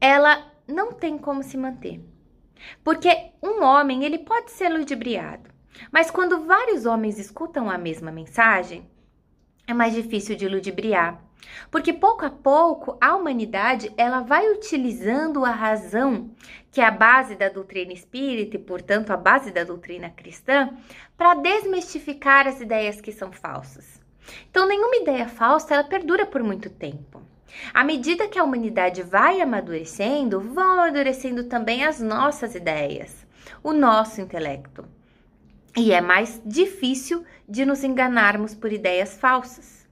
ela 0.00 0.52
não 0.68 0.92
tem 0.92 1.16
como 1.18 1.42
se 1.42 1.56
manter. 1.56 2.00
Porque 2.82 3.32
um 3.42 3.62
homem, 3.62 4.04
ele 4.04 4.18
pode 4.18 4.50
ser 4.50 4.68
ludibriado, 4.68 5.50
Mas 5.92 6.10
quando 6.10 6.46
vários 6.46 6.86
homens 6.86 7.18
escutam 7.18 7.68
a 7.68 7.76
mesma 7.76 8.10
mensagem, 8.10 8.90
é 9.66 9.74
mais 9.74 9.92
difícil 9.94 10.34
de 10.34 10.48
ludibriar. 10.48 11.22
Porque 11.70 11.92
pouco 11.92 12.24
a 12.24 12.30
pouco 12.30 12.96
a 13.00 13.14
humanidade 13.14 13.92
ela 13.96 14.20
vai 14.20 14.50
utilizando 14.50 15.44
a 15.44 15.50
razão, 15.50 16.30
que 16.70 16.80
é 16.80 16.84
a 16.84 16.90
base 16.90 17.34
da 17.34 17.48
doutrina 17.48 17.92
espírita 17.92 18.56
e, 18.56 18.60
portanto, 18.60 19.10
a 19.10 19.16
base 19.16 19.50
da 19.50 19.64
doutrina 19.64 20.10
cristã, 20.10 20.70
para 21.16 21.34
desmistificar 21.34 22.46
as 22.46 22.60
ideias 22.60 23.00
que 23.00 23.12
são 23.12 23.32
falsas. 23.32 24.00
Então, 24.50 24.66
nenhuma 24.66 24.96
ideia 24.96 25.28
falsa 25.28 25.74
ela 25.74 25.84
perdura 25.84 26.26
por 26.26 26.42
muito 26.42 26.68
tempo. 26.68 27.22
À 27.72 27.84
medida 27.84 28.28
que 28.28 28.38
a 28.38 28.44
humanidade 28.44 29.02
vai 29.02 29.40
amadurecendo, 29.40 30.40
vão 30.40 30.72
amadurecendo 30.72 31.44
também 31.44 31.84
as 31.84 32.00
nossas 32.00 32.54
ideias, 32.54 33.26
o 33.62 33.72
nosso 33.72 34.20
intelecto. 34.20 34.84
E 35.76 35.92
é 35.92 36.00
mais 36.00 36.40
difícil 36.44 37.24
de 37.48 37.64
nos 37.64 37.84
enganarmos 37.84 38.54
por 38.54 38.72
ideias 38.72 39.16
falsas. 39.18 39.85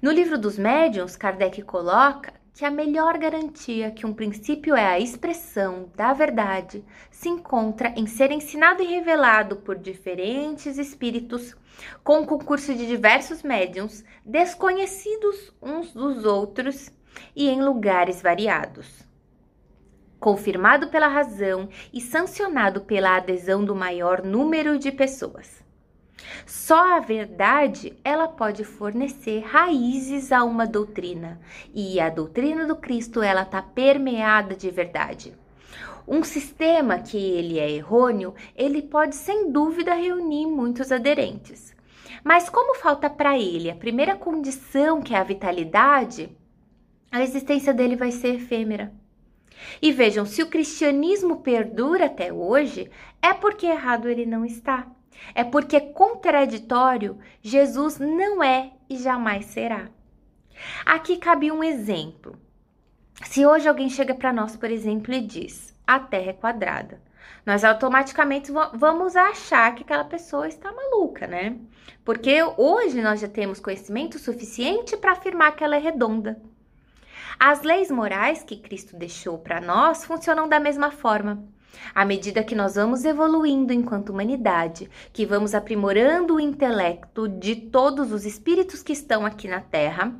No 0.00 0.12
livro 0.12 0.38
dos 0.38 0.56
médiuns, 0.56 1.16
Kardec 1.16 1.60
coloca 1.62 2.32
que 2.54 2.64
a 2.64 2.70
melhor 2.70 3.18
garantia 3.18 3.90
que 3.90 4.06
um 4.06 4.14
princípio 4.14 4.76
é 4.76 4.86
a 4.86 5.00
expressão 5.00 5.90
da 5.96 6.12
verdade 6.12 6.84
se 7.10 7.28
encontra 7.28 7.92
em 7.96 8.06
ser 8.06 8.30
ensinado 8.30 8.80
e 8.80 8.86
revelado 8.86 9.56
por 9.56 9.76
diferentes 9.76 10.78
espíritos, 10.78 11.56
com 12.04 12.20
o 12.20 12.26
concurso 12.26 12.72
de 12.76 12.86
diversos 12.86 13.42
médiums, 13.42 14.04
desconhecidos 14.24 15.52
uns 15.60 15.92
dos 15.92 16.24
outros 16.24 16.92
e 17.34 17.48
em 17.48 17.60
lugares 17.60 18.22
variados. 18.22 19.04
Confirmado 20.20 20.90
pela 20.90 21.08
razão 21.08 21.68
e 21.92 22.00
sancionado 22.00 22.82
pela 22.82 23.16
adesão 23.16 23.64
do 23.64 23.74
maior 23.74 24.22
número 24.22 24.78
de 24.78 24.92
pessoas. 24.92 25.67
Só 26.46 26.96
a 26.96 27.00
verdade 27.00 27.96
ela 28.04 28.28
pode 28.28 28.64
fornecer 28.64 29.40
raízes 29.40 30.32
a 30.32 30.44
uma 30.44 30.66
doutrina, 30.66 31.40
e 31.74 32.00
a 32.00 32.10
doutrina 32.10 32.66
do 32.66 32.76
Cristo 32.76 33.22
ela 33.22 33.42
está 33.42 33.62
permeada 33.62 34.54
de 34.54 34.70
verdade. 34.70 35.34
Um 36.06 36.24
sistema 36.24 36.98
que 36.98 37.18
ele 37.18 37.58
é 37.58 37.70
errôneo, 37.70 38.34
ele 38.56 38.80
pode 38.80 39.14
sem 39.14 39.52
dúvida 39.52 39.94
reunir 39.94 40.46
muitos 40.46 40.90
aderentes. 40.90 41.74
Mas 42.24 42.48
como 42.48 42.74
falta 42.74 43.08
para 43.10 43.38
ele 43.38 43.70
a 43.70 43.76
primeira 43.76 44.16
condição, 44.16 45.02
que 45.02 45.14
é 45.14 45.18
a 45.18 45.24
vitalidade, 45.24 46.30
a 47.10 47.22
existência 47.22 47.72
dele 47.72 47.94
vai 47.94 48.10
ser 48.10 48.36
efêmera. 48.36 48.92
E 49.82 49.92
vejam, 49.92 50.24
se 50.24 50.42
o 50.42 50.48
cristianismo 50.48 51.40
perdura 51.40 52.06
até 52.06 52.32
hoje, 52.32 52.90
é 53.20 53.34
porque 53.34 53.66
errado 53.66 54.08
ele 54.08 54.24
não 54.24 54.44
está. 54.44 54.86
É 55.34 55.44
porque 55.44 55.80
contraditório 55.80 57.18
Jesus 57.42 57.98
não 57.98 58.42
é 58.42 58.72
e 58.88 58.96
jamais 58.96 59.46
será. 59.46 59.88
Aqui 60.84 61.16
cabe 61.16 61.52
um 61.52 61.62
exemplo. 61.62 62.36
Se 63.24 63.46
hoje 63.46 63.68
alguém 63.68 63.90
chega 63.90 64.14
para 64.14 64.32
nós, 64.32 64.56
por 64.56 64.70
exemplo, 64.70 65.12
e 65.12 65.20
diz: 65.20 65.74
a 65.86 65.98
Terra 65.98 66.30
é 66.30 66.32
quadrada, 66.32 67.00
nós 67.44 67.64
automaticamente 67.64 68.52
vamos 68.74 69.16
achar 69.16 69.74
que 69.74 69.82
aquela 69.82 70.04
pessoa 70.04 70.46
está 70.46 70.70
maluca, 70.72 71.26
né? 71.26 71.56
Porque 72.04 72.42
hoje 72.56 73.00
nós 73.00 73.20
já 73.20 73.28
temos 73.28 73.60
conhecimento 73.60 74.18
suficiente 74.18 74.96
para 74.96 75.12
afirmar 75.12 75.54
que 75.56 75.64
ela 75.64 75.76
é 75.76 75.78
redonda. 75.78 76.40
As 77.38 77.62
leis 77.62 77.90
morais 77.90 78.42
que 78.42 78.56
Cristo 78.56 78.96
deixou 78.96 79.38
para 79.38 79.60
nós 79.60 80.04
funcionam 80.04 80.48
da 80.48 80.58
mesma 80.58 80.90
forma. 80.90 81.44
À 81.94 82.04
medida 82.04 82.44
que 82.44 82.54
nós 82.54 82.74
vamos 82.74 83.04
evoluindo 83.04 83.72
enquanto 83.72 84.10
humanidade, 84.10 84.90
que 85.12 85.26
vamos 85.26 85.54
aprimorando 85.54 86.34
o 86.34 86.40
intelecto 86.40 87.28
de 87.28 87.56
todos 87.56 88.12
os 88.12 88.24
espíritos 88.24 88.82
que 88.82 88.92
estão 88.92 89.24
aqui 89.24 89.48
na 89.48 89.60
Terra, 89.60 90.14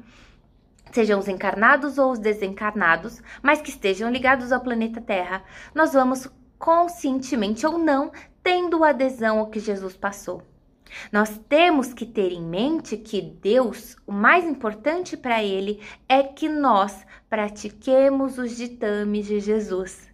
sejam 0.92 1.18
os 1.18 1.28
encarnados 1.28 1.98
ou 1.98 2.12
os 2.12 2.18
desencarnados, 2.18 3.22
mas 3.42 3.61
que 3.61 3.70
estejam 3.70 4.11
ligados 4.11 4.52
ao 4.52 4.61
planeta 4.61 5.00
Terra, 5.00 5.42
nós 5.74 5.92
vamos 5.92 6.28
conscientemente 6.58 7.66
ou 7.66 7.78
não 7.78 8.11
tendo 8.42 8.82
adesão 8.82 9.38
ao 9.38 9.48
que 9.48 9.61
Jesus 9.61 9.96
passou. 9.96 10.42
Nós 11.12 11.38
temos 11.48 11.92
que 11.92 12.06
ter 12.06 12.32
em 12.32 12.42
mente 12.42 12.96
que 12.96 13.20
Deus, 13.20 13.96
o 14.06 14.12
mais 14.12 14.44
importante 14.44 15.16
para 15.16 15.44
Ele 15.44 15.80
é 16.08 16.22
que 16.22 16.48
nós 16.48 17.06
pratiquemos 17.28 18.38
os 18.38 18.56
ditames 18.56 19.26
de 19.26 19.38
Jesus. 19.38 20.08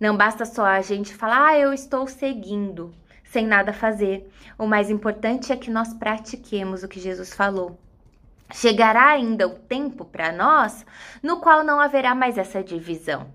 Não 0.00 0.16
basta 0.16 0.44
só 0.44 0.64
a 0.64 0.80
gente 0.80 1.14
falar, 1.14 1.48
ah, 1.48 1.58
eu 1.58 1.72
estou 1.72 2.06
seguindo, 2.06 2.94
sem 3.24 3.46
nada 3.46 3.72
fazer. 3.72 4.30
O 4.56 4.66
mais 4.66 4.90
importante 4.90 5.52
é 5.52 5.56
que 5.56 5.70
nós 5.70 5.92
pratiquemos 5.92 6.82
o 6.82 6.88
que 6.88 7.00
Jesus 7.00 7.34
falou. 7.34 7.78
Chegará 8.52 9.08
ainda 9.08 9.46
o 9.46 9.58
tempo 9.58 10.04
para 10.04 10.32
nós 10.32 10.86
no 11.22 11.40
qual 11.40 11.64
não 11.64 11.80
haverá 11.80 12.14
mais 12.14 12.38
essa 12.38 12.62
divisão. 12.62 13.26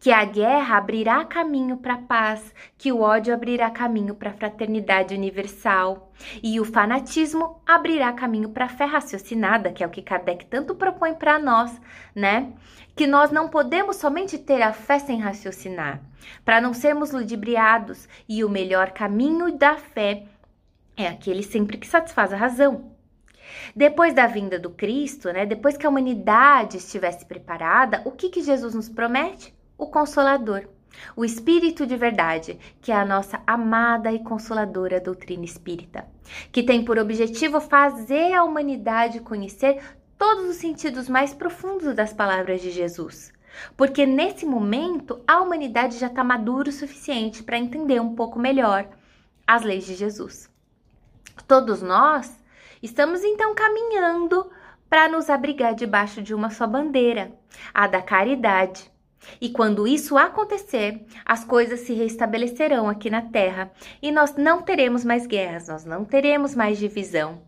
Que 0.00 0.10
a 0.10 0.24
guerra 0.24 0.76
abrirá 0.76 1.24
caminho 1.24 1.76
para 1.76 1.94
a 1.94 2.02
paz, 2.02 2.54
que 2.76 2.92
o 2.92 3.00
ódio 3.00 3.34
abrirá 3.34 3.70
caminho 3.70 4.14
para 4.14 4.30
a 4.30 4.34
fraternidade 4.34 5.14
universal 5.14 6.12
e 6.42 6.58
o 6.60 6.64
fanatismo 6.64 7.60
abrirá 7.66 8.12
caminho 8.12 8.48
para 8.50 8.66
a 8.66 8.68
fé 8.68 8.84
raciocinada, 8.84 9.72
que 9.72 9.82
é 9.82 9.86
o 9.86 9.90
que 9.90 10.02
Kardec 10.02 10.46
tanto 10.46 10.74
propõe 10.74 11.14
para 11.14 11.38
nós, 11.38 11.80
né? 12.14 12.52
Que 12.96 13.06
nós 13.06 13.30
não 13.30 13.48
podemos 13.48 13.96
somente 13.96 14.38
ter 14.38 14.60
a 14.62 14.72
fé 14.72 14.98
sem 14.98 15.20
raciocinar, 15.20 16.00
para 16.44 16.60
não 16.60 16.74
sermos 16.74 17.12
ludibriados, 17.12 18.08
e 18.28 18.44
o 18.44 18.50
melhor 18.50 18.90
caminho 18.90 19.56
da 19.56 19.76
fé 19.76 20.24
é 20.96 21.06
aquele 21.06 21.42
sempre 21.42 21.78
que 21.78 21.86
satisfaz 21.86 22.32
a 22.32 22.36
razão. 22.36 22.92
Depois 23.74 24.14
da 24.14 24.26
vinda 24.26 24.58
do 24.58 24.70
Cristo, 24.70 25.32
né, 25.32 25.46
depois 25.46 25.76
que 25.76 25.86
a 25.86 25.88
humanidade 25.88 26.76
estivesse 26.76 27.24
preparada, 27.24 28.02
o 28.04 28.10
que, 28.10 28.28
que 28.28 28.42
Jesus 28.42 28.74
nos 28.74 28.88
promete? 28.88 29.54
O 29.78 29.86
Consolador, 29.86 30.68
o 31.14 31.24
Espírito 31.24 31.86
de 31.86 31.96
Verdade, 31.96 32.58
que 32.82 32.90
é 32.90 32.96
a 32.96 33.04
nossa 33.04 33.40
amada 33.46 34.12
e 34.12 34.18
consoladora 34.18 35.00
doutrina 35.00 35.44
espírita, 35.44 36.04
que 36.50 36.64
tem 36.64 36.84
por 36.84 36.98
objetivo 36.98 37.60
fazer 37.60 38.32
a 38.32 38.42
humanidade 38.42 39.20
conhecer 39.20 39.80
todos 40.18 40.50
os 40.50 40.56
sentidos 40.56 41.08
mais 41.08 41.32
profundos 41.32 41.94
das 41.94 42.12
palavras 42.12 42.60
de 42.60 42.72
Jesus. 42.72 43.32
Porque 43.76 44.04
nesse 44.04 44.44
momento 44.44 45.22
a 45.26 45.40
humanidade 45.40 45.96
já 45.96 46.08
está 46.08 46.24
madura 46.24 46.70
o 46.70 46.72
suficiente 46.72 47.44
para 47.44 47.56
entender 47.56 48.00
um 48.00 48.16
pouco 48.16 48.38
melhor 48.38 48.88
as 49.46 49.62
leis 49.62 49.86
de 49.86 49.94
Jesus. 49.94 50.50
Todos 51.46 51.80
nós 51.82 52.36
estamos 52.82 53.22
então 53.22 53.54
caminhando 53.54 54.50
para 54.90 55.08
nos 55.08 55.30
abrigar 55.30 55.74
debaixo 55.74 56.20
de 56.20 56.34
uma 56.34 56.50
só 56.50 56.66
bandeira, 56.66 57.32
a 57.72 57.86
da 57.86 58.02
caridade 58.02 58.90
e 59.40 59.50
quando 59.50 59.86
isso 59.86 60.16
acontecer, 60.16 61.04
as 61.24 61.44
coisas 61.44 61.80
se 61.80 61.92
restabelecerão 61.92 62.88
aqui 62.88 63.10
na 63.10 63.22
Terra 63.22 63.70
e 64.00 64.10
nós 64.10 64.34
não 64.36 64.62
teremos 64.62 65.04
mais 65.04 65.26
guerras, 65.26 65.68
nós 65.68 65.84
não 65.84 66.04
teremos 66.04 66.54
mais 66.54 66.78
divisão. 66.78 67.42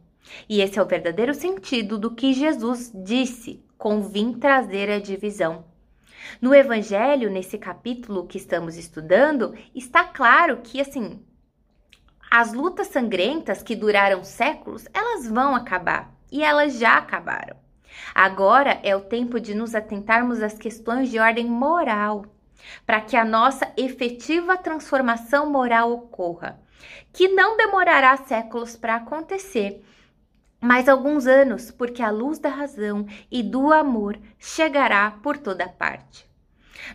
E 0.48 0.60
esse 0.60 0.78
é 0.78 0.82
o 0.82 0.86
verdadeiro 0.86 1.34
sentido 1.34 1.98
do 1.98 2.14
que 2.14 2.32
Jesus 2.32 2.92
disse: 2.94 3.64
convim 3.78 4.34
trazer 4.34 4.90
a 4.90 5.00
divisão. 5.00 5.64
No 6.40 6.54
Evangelho, 6.54 7.30
nesse 7.30 7.58
capítulo 7.58 8.26
que 8.26 8.36
estamos 8.36 8.76
estudando, 8.76 9.54
está 9.74 10.04
claro 10.04 10.58
que 10.62 10.80
assim, 10.80 11.24
as 12.30 12.52
lutas 12.52 12.88
sangrentas 12.88 13.62
que 13.62 13.74
duraram 13.74 14.22
séculos, 14.22 14.86
elas 14.92 15.26
vão 15.26 15.54
acabar 15.56 16.14
e 16.30 16.42
elas 16.42 16.78
já 16.78 16.98
acabaram. 16.98 17.56
Agora 18.14 18.80
é 18.82 18.94
o 18.94 19.00
tempo 19.00 19.40
de 19.40 19.54
nos 19.54 19.74
atentarmos 19.74 20.42
às 20.42 20.54
questões 20.58 21.10
de 21.10 21.18
ordem 21.18 21.46
moral, 21.46 22.24
para 22.86 23.00
que 23.00 23.16
a 23.16 23.24
nossa 23.24 23.70
efetiva 23.76 24.56
transformação 24.56 25.50
moral 25.50 25.92
ocorra, 25.92 26.60
que 27.12 27.28
não 27.28 27.56
demorará 27.56 28.16
séculos 28.16 28.76
para 28.76 28.96
acontecer, 28.96 29.84
mas 30.60 30.88
alguns 30.88 31.26
anos, 31.26 31.70
porque 31.70 32.02
a 32.02 32.10
luz 32.10 32.38
da 32.38 32.50
razão 32.50 33.06
e 33.30 33.42
do 33.42 33.72
amor 33.72 34.18
chegará 34.38 35.10
por 35.22 35.38
toda 35.38 35.68
parte. 35.68 36.28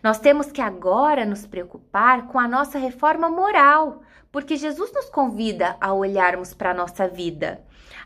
Nós 0.03 0.19
temos 0.19 0.51
que 0.51 0.61
agora 0.61 1.25
nos 1.25 1.45
preocupar 1.45 2.27
com 2.27 2.39
a 2.39 2.47
nossa 2.47 2.77
reforma 2.77 3.29
moral, 3.29 4.03
porque 4.31 4.55
Jesus 4.55 4.91
nos 4.93 5.09
convida 5.09 5.77
a 5.79 5.93
olharmos 5.93 6.53
para 6.53 6.71
a 6.71 6.73
nossa 6.73 7.07
vida 7.07 7.63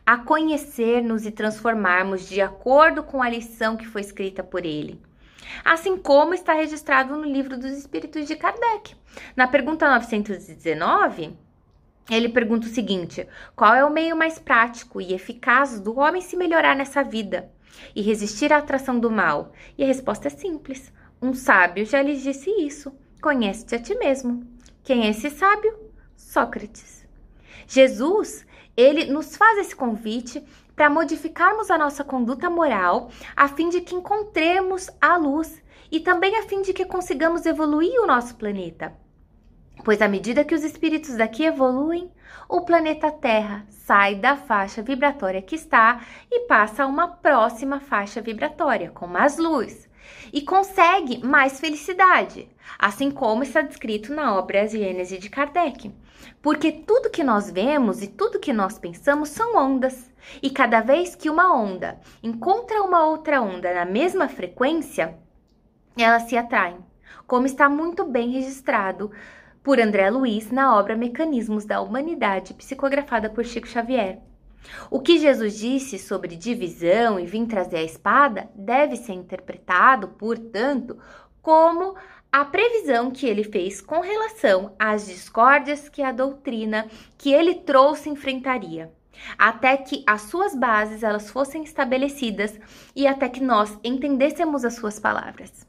a 0.09 0.17
conhecer-nos 0.17 1.23
e 1.27 1.29
transformarmos 1.29 2.27
de 2.27 2.41
acordo 2.41 3.03
com 3.03 3.21
a 3.21 3.29
lição 3.29 3.77
que 3.77 3.85
foi 3.85 4.01
escrita 4.01 4.43
por 4.43 4.65
ele. 4.65 4.99
Assim 5.63 5.97
como 5.97 6.33
está 6.33 6.51
registrado 6.51 7.15
no 7.15 7.25
livro 7.25 7.55
dos 7.59 7.69
Espíritos 7.73 8.25
de 8.25 8.35
Kardec. 8.35 8.95
Na 9.35 9.47
pergunta 9.47 9.87
919, 9.87 11.37
ele 12.09 12.27
pergunta 12.27 12.65
o 12.65 12.71
seguinte: 12.71 13.27
qual 13.55 13.75
é 13.75 13.85
o 13.85 13.93
meio 13.93 14.17
mais 14.17 14.39
prático 14.39 14.99
e 14.99 15.13
eficaz 15.13 15.79
do 15.79 15.99
homem 15.99 16.23
se 16.23 16.35
melhorar 16.35 16.75
nessa 16.75 17.03
vida 17.03 17.47
e 17.95 18.01
resistir 18.01 18.51
à 18.51 18.57
atração 18.57 18.99
do 18.99 19.11
mal? 19.11 19.51
E 19.77 19.83
a 19.83 19.87
resposta 19.87 20.25
é 20.25 20.31
simples: 20.31 20.91
um 21.21 21.35
sábio 21.35 21.85
já 21.85 22.01
lhes 22.01 22.23
disse 22.23 22.49
isso. 22.49 22.91
Conhece-te 23.21 23.75
a 23.75 23.79
ti 23.79 23.93
mesmo. 23.93 24.41
Quem 24.83 25.05
é 25.05 25.11
esse 25.11 25.29
sábio? 25.29 25.77
Sócrates. 26.17 27.07
Jesus, 27.67 28.47
ele 28.79 29.05
nos 29.05 29.35
faz 29.35 29.57
esse 29.57 29.75
convite 29.75 30.43
para 30.75 30.89
modificarmos 30.89 31.69
a 31.69 31.77
nossa 31.77 32.03
conduta 32.03 32.49
moral, 32.49 33.09
a 33.35 33.47
fim 33.49 33.67
de 33.67 33.81
que 33.81 33.95
encontremos 33.95 34.89
a 35.01 35.17
luz 35.17 35.61
e 35.91 35.99
também 35.99 36.37
a 36.37 36.43
fim 36.43 36.61
de 36.61 36.71
que 36.71 36.85
consigamos 36.85 37.45
evoluir 37.45 37.99
o 37.99 38.07
nosso 38.07 38.35
planeta. 38.35 38.93
Pois 39.83 40.01
à 40.01 40.07
medida 40.07 40.45
que 40.45 40.55
os 40.55 40.63
espíritos 40.63 41.15
daqui 41.17 41.43
evoluem, 41.43 42.11
o 42.47 42.61
planeta 42.61 43.11
Terra 43.11 43.65
sai 43.69 44.15
da 44.15 44.37
faixa 44.37 44.81
vibratória 44.81 45.41
que 45.41 45.55
está 45.55 46.01
e 46.31 46.41
passa 46.47 46.83
a 46.83 46.87
uma 46.87 47.07
próxima 47.07 47.79
faixa 47.79 48.21
vibratória, 48.21 48.91
com 48.91 49.07
mais 49.07 49.37
luz, 49.37 49.88
e 50.31 50.41
consegue 50.41 51.25
mais 51.25 51.59
felicidade, 51.59 52.49
assim 52.77 53.11
como 53.11 53.43
está 53.43 53.61
descrito 53.61 54.13
na 54.13 54.37
obra 54.37 54.67
Gênese 54.67 55.17
de 55.17 55.29
Kardec. 55.29 55.91
Porque 56.41 56.71
tudo 56.71 57.09
que 57.09 57.23
nós 57.23 57.49
vemos 57.51 58.01
e 58.01 58.07
tudo 58.07 58.39
que 58.39 58.53
nós 58.53 58.77
pensamos 58.77 59.29
são 59.29 59.55
ondas, 59.55 60.11
e 60.41 60.49
cada 60.49 60.81
vez 60.81 61.15
que 61.15 61.29
uma 61.29 61.55
onda 61.55 61.99
encontra 62.21 62.81
uma 62.81 63.05
outra 63.05 63.41
onda 63.41 63.73
na 63.73 63.85
mesma 63.85 64.27
frequência, 64.27 65.17
elas 65.97 66.23
se 66.23 66.37
atraem, 66.37 66.77
como 67.25 67.45
está 67.45 67.69
muito 67.69 68.05
bem 68.05 68.31
registrado 68.31 69.11
por 69.63 69.79
André 69.79 70.09
Luiz 70.09 70.51
na 70.51 70.75
obra 70.77 70.95
Mecanismos 70.95 71.65
da 71.65 71.81
Humanidade, 71.81 72.53
psicografada 72.53 73.29
por 73.29 73.45
Chico 73.45 73.67
Xavier. 73.67 74.19
O 74.89 74.99
que 74.99 75.17
Jesus 75.17 75.57
disse 75.57 75.97
sobre 75.97 76.35
divisão 76.35 77.19
e 77.19 77.25
vir 77.25 77.45
trazer 77.45 77.77
a 77.77 77.83
espada 77.83 78.49
deve 78.55 78.95
ser 78.95 79.13
interpretado, 79.13 80.09
portanto, 80.09 80.97
como 81.41 81.95
a 82.31 82.45
previsão 82.45 83.09
que 83.09 83.25
ele 83.25 83.43
fez 83.43 83.81
com 83.81 84.01
relação 84.01 84.75
às 84.77 85.07
discórdias 85.07 85.89
que 85.89 86.01
a 86.01 86.11
doutrina 86.11 86.87
que 87.17 87.33
ele 87.33 87.55
trouxe 87.55 88.09
enfrentaria, 88.09 88.91
até 89.37 89.75
que 89.77 90.03
as 90.05 90.23
suas 90.23 90.53
bases 90.53 91.01
elas 91.01 91.29
fossem 91.29 91.63
estabelecidas 91.63 92.59
e 92.95 93.07
até 93.07 93.27
que 93.27 93.41
nós 93.41 93.77
entendêssemos 93.83 94.63
as 94.63 94.75
suas 94.75 94.99
palavras. 94.99 95.67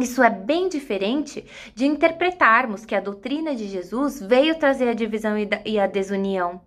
Isso 0.00 0.22
é 0.22 0.30
bem 0.30 0.68
diferente 0.68 1.44
de 1.74 1.84
interpretarmos 1.84 2.84
que 2.84 2.94
a 2.94 3.00
doutrina 3.00 3.54
de 3.54 3.66
Jesus 3.66 4.20
veio 4.20 4.56
trazer 4.56 4.88
a 4.88 4.94
divisão 4.94 5.34
e 5.64 5.78
a 5.78 5.86
desunião, 5.88 6.60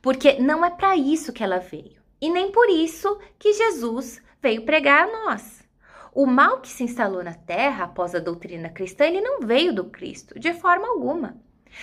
porque 0.00 0.34
não 0.34 0.64
é 0.64 0.70
para 0.70 0.96
isso 0.96 1.32
que 1.32 1.42
ela 1.42 1.58
veio, 1.58 2.00
e 2.20 2.30
nem 2.30 2.50
por 2.50 2.68
isso 2.68 3.18
que 3.38 3.52
Jesus 3.52 4.22
veio 4.40 4.64
pregar 4.64 5.04
a 5.04 5.12
nós. 5.12 5.64
O 6.12 6.26
mal 6.26 6.60
que 6.60 6.68
se 6.68 6.82
instalou 6.82 7.22
na 7.22 7.34
terra 7.34 7.84
após 7.84 8.14
a 8.14 8.18
doutrina 8.18 8.70
cristã, 8.70 9.04
ele 9.04 9.20
não 9.20 9.40
veio 9.40 9.74
do 9.74 9.84
Cristo, 9.84 10.38
de 10.38 10.54
forma 10.54 10.88
alguma, 10.88 11.36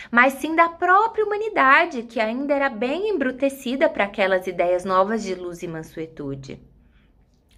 mas 0.10 0.34
sim 0.34 0.56
da 0.56 0.69
própria 0.69 1.24
humanidade, 1.24 2.04
que 2.04 2.19
ainda 2.19 2.54
era 2.54 2.69
bem 2.69 3.10
embrutecida 3.10 3.88
para 3.88 4.06
aquelas 4.06 4.48
ideias 4.48 4.84
novas 4.84 5.24
de 5.24 5.36
luz 5.36 5.62
e 5.62 5.67
mansuetude. 5.67 6.60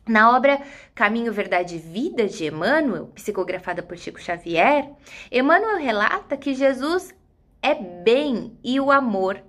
Na 0.08 0.36
obra 0.36 0.62
Caminho, 0.94 1.34
Verdade 1.34 1.78
e 1.78 1.80
Vida 1.80 2.28
de 2.28 2.46
Emmanuel, 2.46 3.08
psicografada 3.16 3.82
por 3.82 3.98
Chico 3.98 4.22
Xavier, 4.22 4.92
Emmanuel 5.32 5.78
relata 5.78 6.38
que 6.38 6.54
Jesus 6.54 7.16
é 7.62 7.74
bem 7.74 8.56
e 8.64 8.80
o 8.80 8.92
amor 8.92 9.42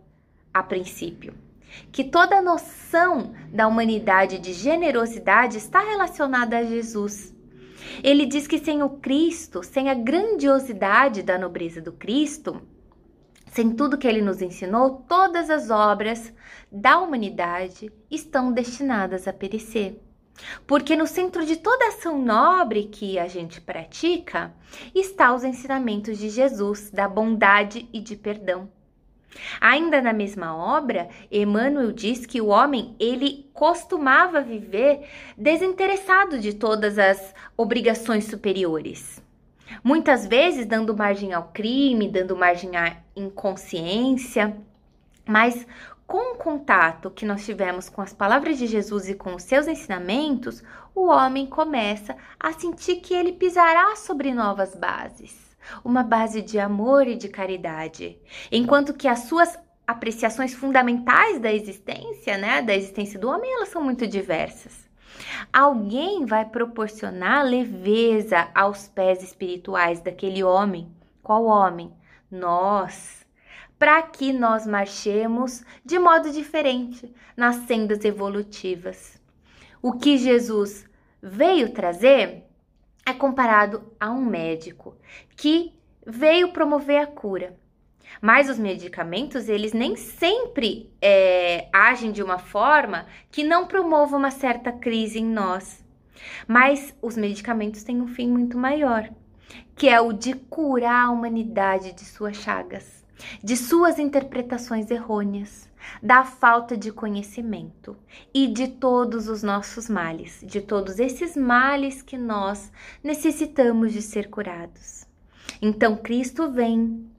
a 0.59 0.63
princípio. 0.63 1.35
Que 1.93 2.03
toda 2.03 2.37
a 2.39 2.43
noção 2.43 3.35
da 3.53 3.67
humanidade 3.67 4.39
de 4.39 4.55
generosidade 4.55 5.59
está 5.59 5.81
relacionada 5.81 6.57
a 6.57 6.65
Jesus. 6.65 7.35
Ele 8.03 8.25
diz 8.25 8.47
que 8.47 8.59
sem 8.59 8.83
o 8.83 8.89
Cristo, 8.89 9.63
sem 9.63 9.91
a 9.91 9.95
grandiosidade 9.95 11.23
da 11.23 11.39
nobreza 11.39 11.81
do 11.81 11.93
Cristo, 11.93 12.63
sem 13.53 13.71
tudo 13.71 13.99
que 13.99 14.09
ele 14.09 14.23
nos 14.23 14.41
ensinou, 14.41 15.05
todas 15.07 15.51
as 15.51 15.71
obras 15.71 16.33
da 16.73 16.99
humanidade 16.99 17.93
estão 18.11 18.51
destinadas 18.51 19.29
a 19.29 19.33
perecer. 19.33 20.01
Porque 20.67 20.97
no 20.97 21.07
centro 21.07 21.45
de 21.45 21.57
toda 21.57 21.89
ação 21.89 22.19
nobre 22.19 22.85
que 22.85 23.19
a 23.19 23.29
gente 23.29 23.61
pratica 23.61 24.55
está 24.95 25.35
os 25.35 25.45
ensinamentos 25.45 26.19
de 26.19 26.29
Jesus, 26.29 26.91
da 26.91 27.09
bondade 27.09 27.89
e 27.93 28.01
de 28.01 28.17
perdão. 28.17 28.71
Ainda 29.61 30.01
na 30.01 30.13
mesma 30.13 30.57
obra, 30.57 31.09
Emmanuel 31.31 31.93
diz 31.93 32.27
que 32.27 32.41
o 32.41 32.49
homem 32.49 32.95
ele 32.99 33.49
costumava 33.53 34.41
viver 34.41 35.09
desinteressado 35.37 36.39
de 36.39 36.55
todas 36.55 36.99
as 36.99 37.35
obrigações 37.57 38.25
superiores. 38.25 39.23
Muitas 39.83 40.27
vezes 40.27 40.67
dando 40.67 40.97
margem 40.97 41.33
ao 41.33 41.49
crime, 41.49 42.09
dando 42.09 42.37
margem 42.37 42.77
à 42.77 42.97
inconsciência, 43.17 44.57
mas 45.27 45.67
com 46.07 46.35
o 46.35 46.39
contato 46.39 47.11
que 47.11 47.27
nós 47.27 47.45
tivemos 47.45 47.89
com 47.89 48.01
as 48.01 48.13
palavras 48.13 48.59
de 48.59 48.67
Jesus 48.67 49.09
e 49.09 49.15
com 49.15 49.35
os 49.35 49.43
seus 49.43 49.67
ensinamentos, 49.67 50.63
o 50.95 51.09
homem 51.09 51.47
começa 51.47 52.17
a 52.39 52.53
sentir 52.53 52.97
que 52.97 53.13
ele 53.13 53.33
pisará 53.33 53.97
sobre 53.97 54.33
novas 54.33 54.75
bases, 54.77 55.37
uma 55.85 56.03
base 56.03 56.43
de 56.43 56.59
amor 56.59 57.07
e 57.07 57.17
de 57.17 57.29
caridade, 57.29 58.19
enquanto 58.51 58.95
que 58.95 59.09
as 59.09 59.21
suas 59.21 59.59
apreciações 59.87 60.55
fundamentais 60.55 61.39
da 61.39 61.53
existência, 61.53 62.37
né, 62.37 62.61
da 62.61 62.75
existência 62.75 63.19
do 63.19 63.29
homem, 63.29 63.53
elas 63.55 63.69
são 63.69 63.83
muito 63.83 64.07
diversas. 64.07 64.89
Alguém 65.53 66.27
vai 66.27 66.45
proporcionar 66.45 67.45
leveza 67.45 68.49
aos 68.55 68.89
pés 68.89 69.23
espirituais 69.23 70.01
daquele 70.01 70.43
homem. 70.43 70.91
Qual 71.23 71.45
homem? 71.45 71.93
Nós 72.31 73.27
para 73.79 74.03
que 74.03 74.33
nós 74.33 74.67
marchemos 74.67 75.63
de 75.85 75.99
modo 75.99 76.31
diferente 76.31 77.13
nas 77.37 77.57
sendas 77.67 78.05
evolutivas. 78.05 79.21
O 79.83 79.93
que 79.93 80.17
Jesus 80.17 80.89
veio 81.23 81.73
trazer 81.73 82.45
é 83.07 83.13
comparado 83.13 83.93
a 84.01 84.11
um 84.11 84.25
médico 84.25 84.97
que 85.37 85.73
veio 86.05 86.53
promover 86.53 87.01
a 87.01 87.07
cura. 87.07 87.57
Mas 88.21 88.51
os 88.51 88.59
medicamentos, 88.59 89.49
eles 89.49 89.73
nem 89.73 89.95
sempre 89.95 90.93
é, 91.01 91.69
agem 91.73 92.11
de 92.11 92.23
uma 92.23 92.39
forma 92.39 93.07
que 93.31 93.45
não 93.45 93.67
promova 93.67 94.17
uma 94.17 94.31
certa 94.31 94.73
crise 94.73 95.21
em 95.21 95.25
nós. 95.25 95.85
Mas 96.49 96.95
os 97.01 97.17
medicamentos 97.17 97.85
têm 97.85 98.01
um 98.01 98.09
fim 98.09 98.29
muito 98.29 98.59
maior, 98.59 99.09
que 99.77 99.89
é 99.89 100.01
o 100.01 100.13
de 100.13 100.35
curar 100.35 101.07
a 101.07 101.11
humanidade 101.11 101.93
de 101.93 102.05
suas 102.05 102.37
chagas 102.37 102.97
de 103.43 103.57
suas 103.57 103.99
interpretações 103.99 104.91
errôneas, 104.91 105.69
da 106.03 106.25
falta 106.25 106.77
de 106.77 106.93
conhecimento 106.93 107.97
e 108.33 108.47
de 108.47 108.69
todos 108.69 109.29
os 109.29 109.43
nossos 109.43 109.89
males, 109.89 110.41
de 110.43 110.61
todos 110.61 110.99
esses 110.99 111.37
males 111.37 112.03
que 112.03 112.17
nós 112.17 112.71
necessitamos 113.03 113.93
de 113.93 114.03
ser 114.03 114.29
curados. 114.29 115.07
Então 115.61 115.97
Cristo 115.97 116.51
vem 116.51 117.11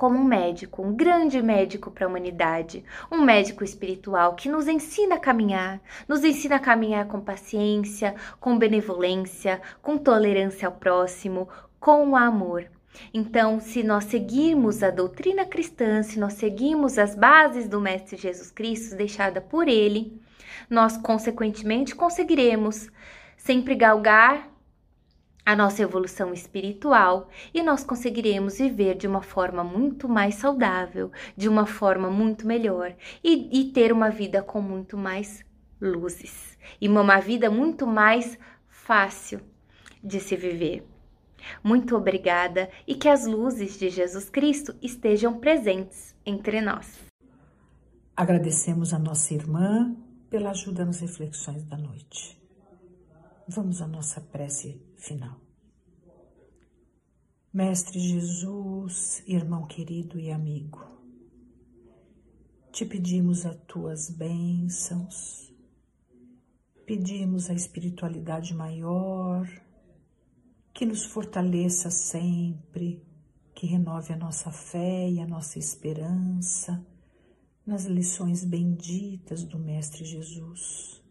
como 0.00 0.18
um 0.18 0.24
médico, 0.24 0.82
um 0.82 0.94
grande 0.94 1.42
médico 1.42 1.90
para 1.90 2.06
a 2.06 2.08
humanidade, 2.08 2.82
um 3.12 3.20
médico 3.20 3.62
espiritual 3.62 4.34
que 4.34 4.48
nos 4.48 4.66
ensina 4.66 5.16
a 5.16 5.20
caminhar, 5.20 5.78
nos 6.08 6.24
ensina 6.24 6.56
a 6.56 6.58
caminhar 6.58 7.06
com 7.06 7.20
paciência, 7.20 8.14
com 8.40 8.58
benevolência, 8.58 9.60
com 9.82 9.98
tolerância 9.98 10.66
ao 10.66 10.72
próximo, 10.72 11.48
com 11.78 12.16
amor 12.16 12.66
então, 13.12 13.60
se 13.60 13.82
nós 13.82 14.04
seguirmos 14.04 14.82
a 14.82 14.90
doutrina 14.90 15.44
cristã, 15.44 16.02
se 16.02 16.18
nós 16.18 16.34
seguirmos 16.34 16.98
as 16.98 17.14
bases 17.14 17.68
do 17.68 17.80
Mestre 17.80 18.16
Jesus 18.16 18.50
Cristo 18.50 18.96
deixada 18.96 19.40
por 19.40 19.68
ele, 19.68 20.20
nós 20.68 20.96
consequentemente 20.96 21.94
conseguiremos 21.94 22.88
sempre 23.36 23.74
galgar 23.74 24.48
a 25.44 25.56
nossa 25.56 25.82
evolução 25.82 26.32
espiritual 26.32 27.28
e 27.52 27.62
nós 27.62 27.82
conseguiremos 27.82 28.58
viver 28.58 28.94
de 28.94 29.06
uma 29.06 29.22
forma 29.22 29.64
muito 29.64 30.08
mais 30.08 30.36
saudável, 30.36 31.10
de 31.36 31.48
uma 31.48 31.66
forma 31.66 32.10
muito 32.10 32.46
melhor 32.46 32.94
e, 33.24 33.60
e 33.60 33.72
ter 33.72 33.92
uma 33.92 34.10
vida 34.10 34.42
com 34.42 34.60
muito 34.60 34.96
mais 34.96 35.44
luzes 35.80 36.58
e 36.80 36.86
uma 36.86 37.18
vida 37.18 37.50
muito 37.50 37.86
mais 37.86 38.38
fácil 38.68 39.40
de 40.04 40.20
se 40.20 40.36
viver. 40.36 40.89
Muito 41.62 41.96
obrigada 41.96 42.70
e 42.86 42.94
que 42.94 43.08
as 43.08 43.26
luzes 43.26 43.78
de 43.78 43.90
Jesus 43.90 44.28
Cristo 44.28 44.74
estejam 44.82 45.38
presentes 45.38 46.14
entre 46.24 46.60
nós. 46.60 46.98
Agradecemos 48.16 48.92
a 48.92 48.98
nossa 48.98 49.32
irmã 49.32 49.96
pela 50.28 50.50
ajuda 50.50 50.84
nas 50.84 51.00
reflexões 51.00 51.64
da 51.64 51.76
noite. 51.76 52.40
Vamos 53.48 53.82
à 53.82 53.86
nossa 53.86 54.20
prece 54.20 54.80
final. 54.96 55.40
Mestre 57.52 57.98
Jesus, 57.98 59.24
irmão 59.26 59.66
querido 59.66 60.20
e 60.20 60.30
amigo, 60.30 60.86
te 62.70 62.86
pedimos 62.86 63.44
as 63.44 63.56
tuas 63.66 64.08
bênçãos, 64.08 65.52
pedimos 66.86 67.50
a 67.50 67.52
espiritualidade 67.52 68.54
maior 68.54 69.48
que 70.72 70.86
nos 70.86 71.04
fortaleça 71.04 71.90
sempre, 71.90 73.02
que 73.54 73.66
renove 73.66 74.12
a 74.12 74.16
nossa 74.16 74.50
fé 74.50 75.08
e 75.08 75.20
a 75.20 75.26
nossa 75.26 75.58
esperança, 75.58 76.84
nas 77.66 77.84
lições 77.84 78.44
benditas 78.44 79.44
do 79.44 79.58
Mestre 79.58 80.04
Jesus, 80.04 81.02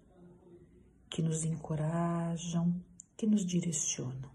que 1.10 1.22
nos 1.22 1.44
encorajam, 1.46 2.74
que 3.16 3.28
nos 3.28 3.46
direcionam. 3.46 4.32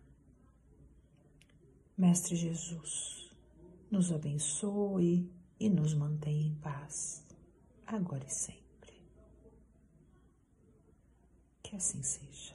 Mestre 1.97 2.35
Jesus, 2.35 3.31
nos 3.91 4.13
abençoe 4.13 5.31
e 5.59 5.69
nos 5.69 5.95
mantenha 5.95 6.47
em 6.47 6.55
paz, 6.57 7.25
agora 7.87 8.25
e 8.27 8.31
sempre. 8.31 8.93
Que 11.63 11.77
assim 11.77 12.03
seja. 12.03 12.55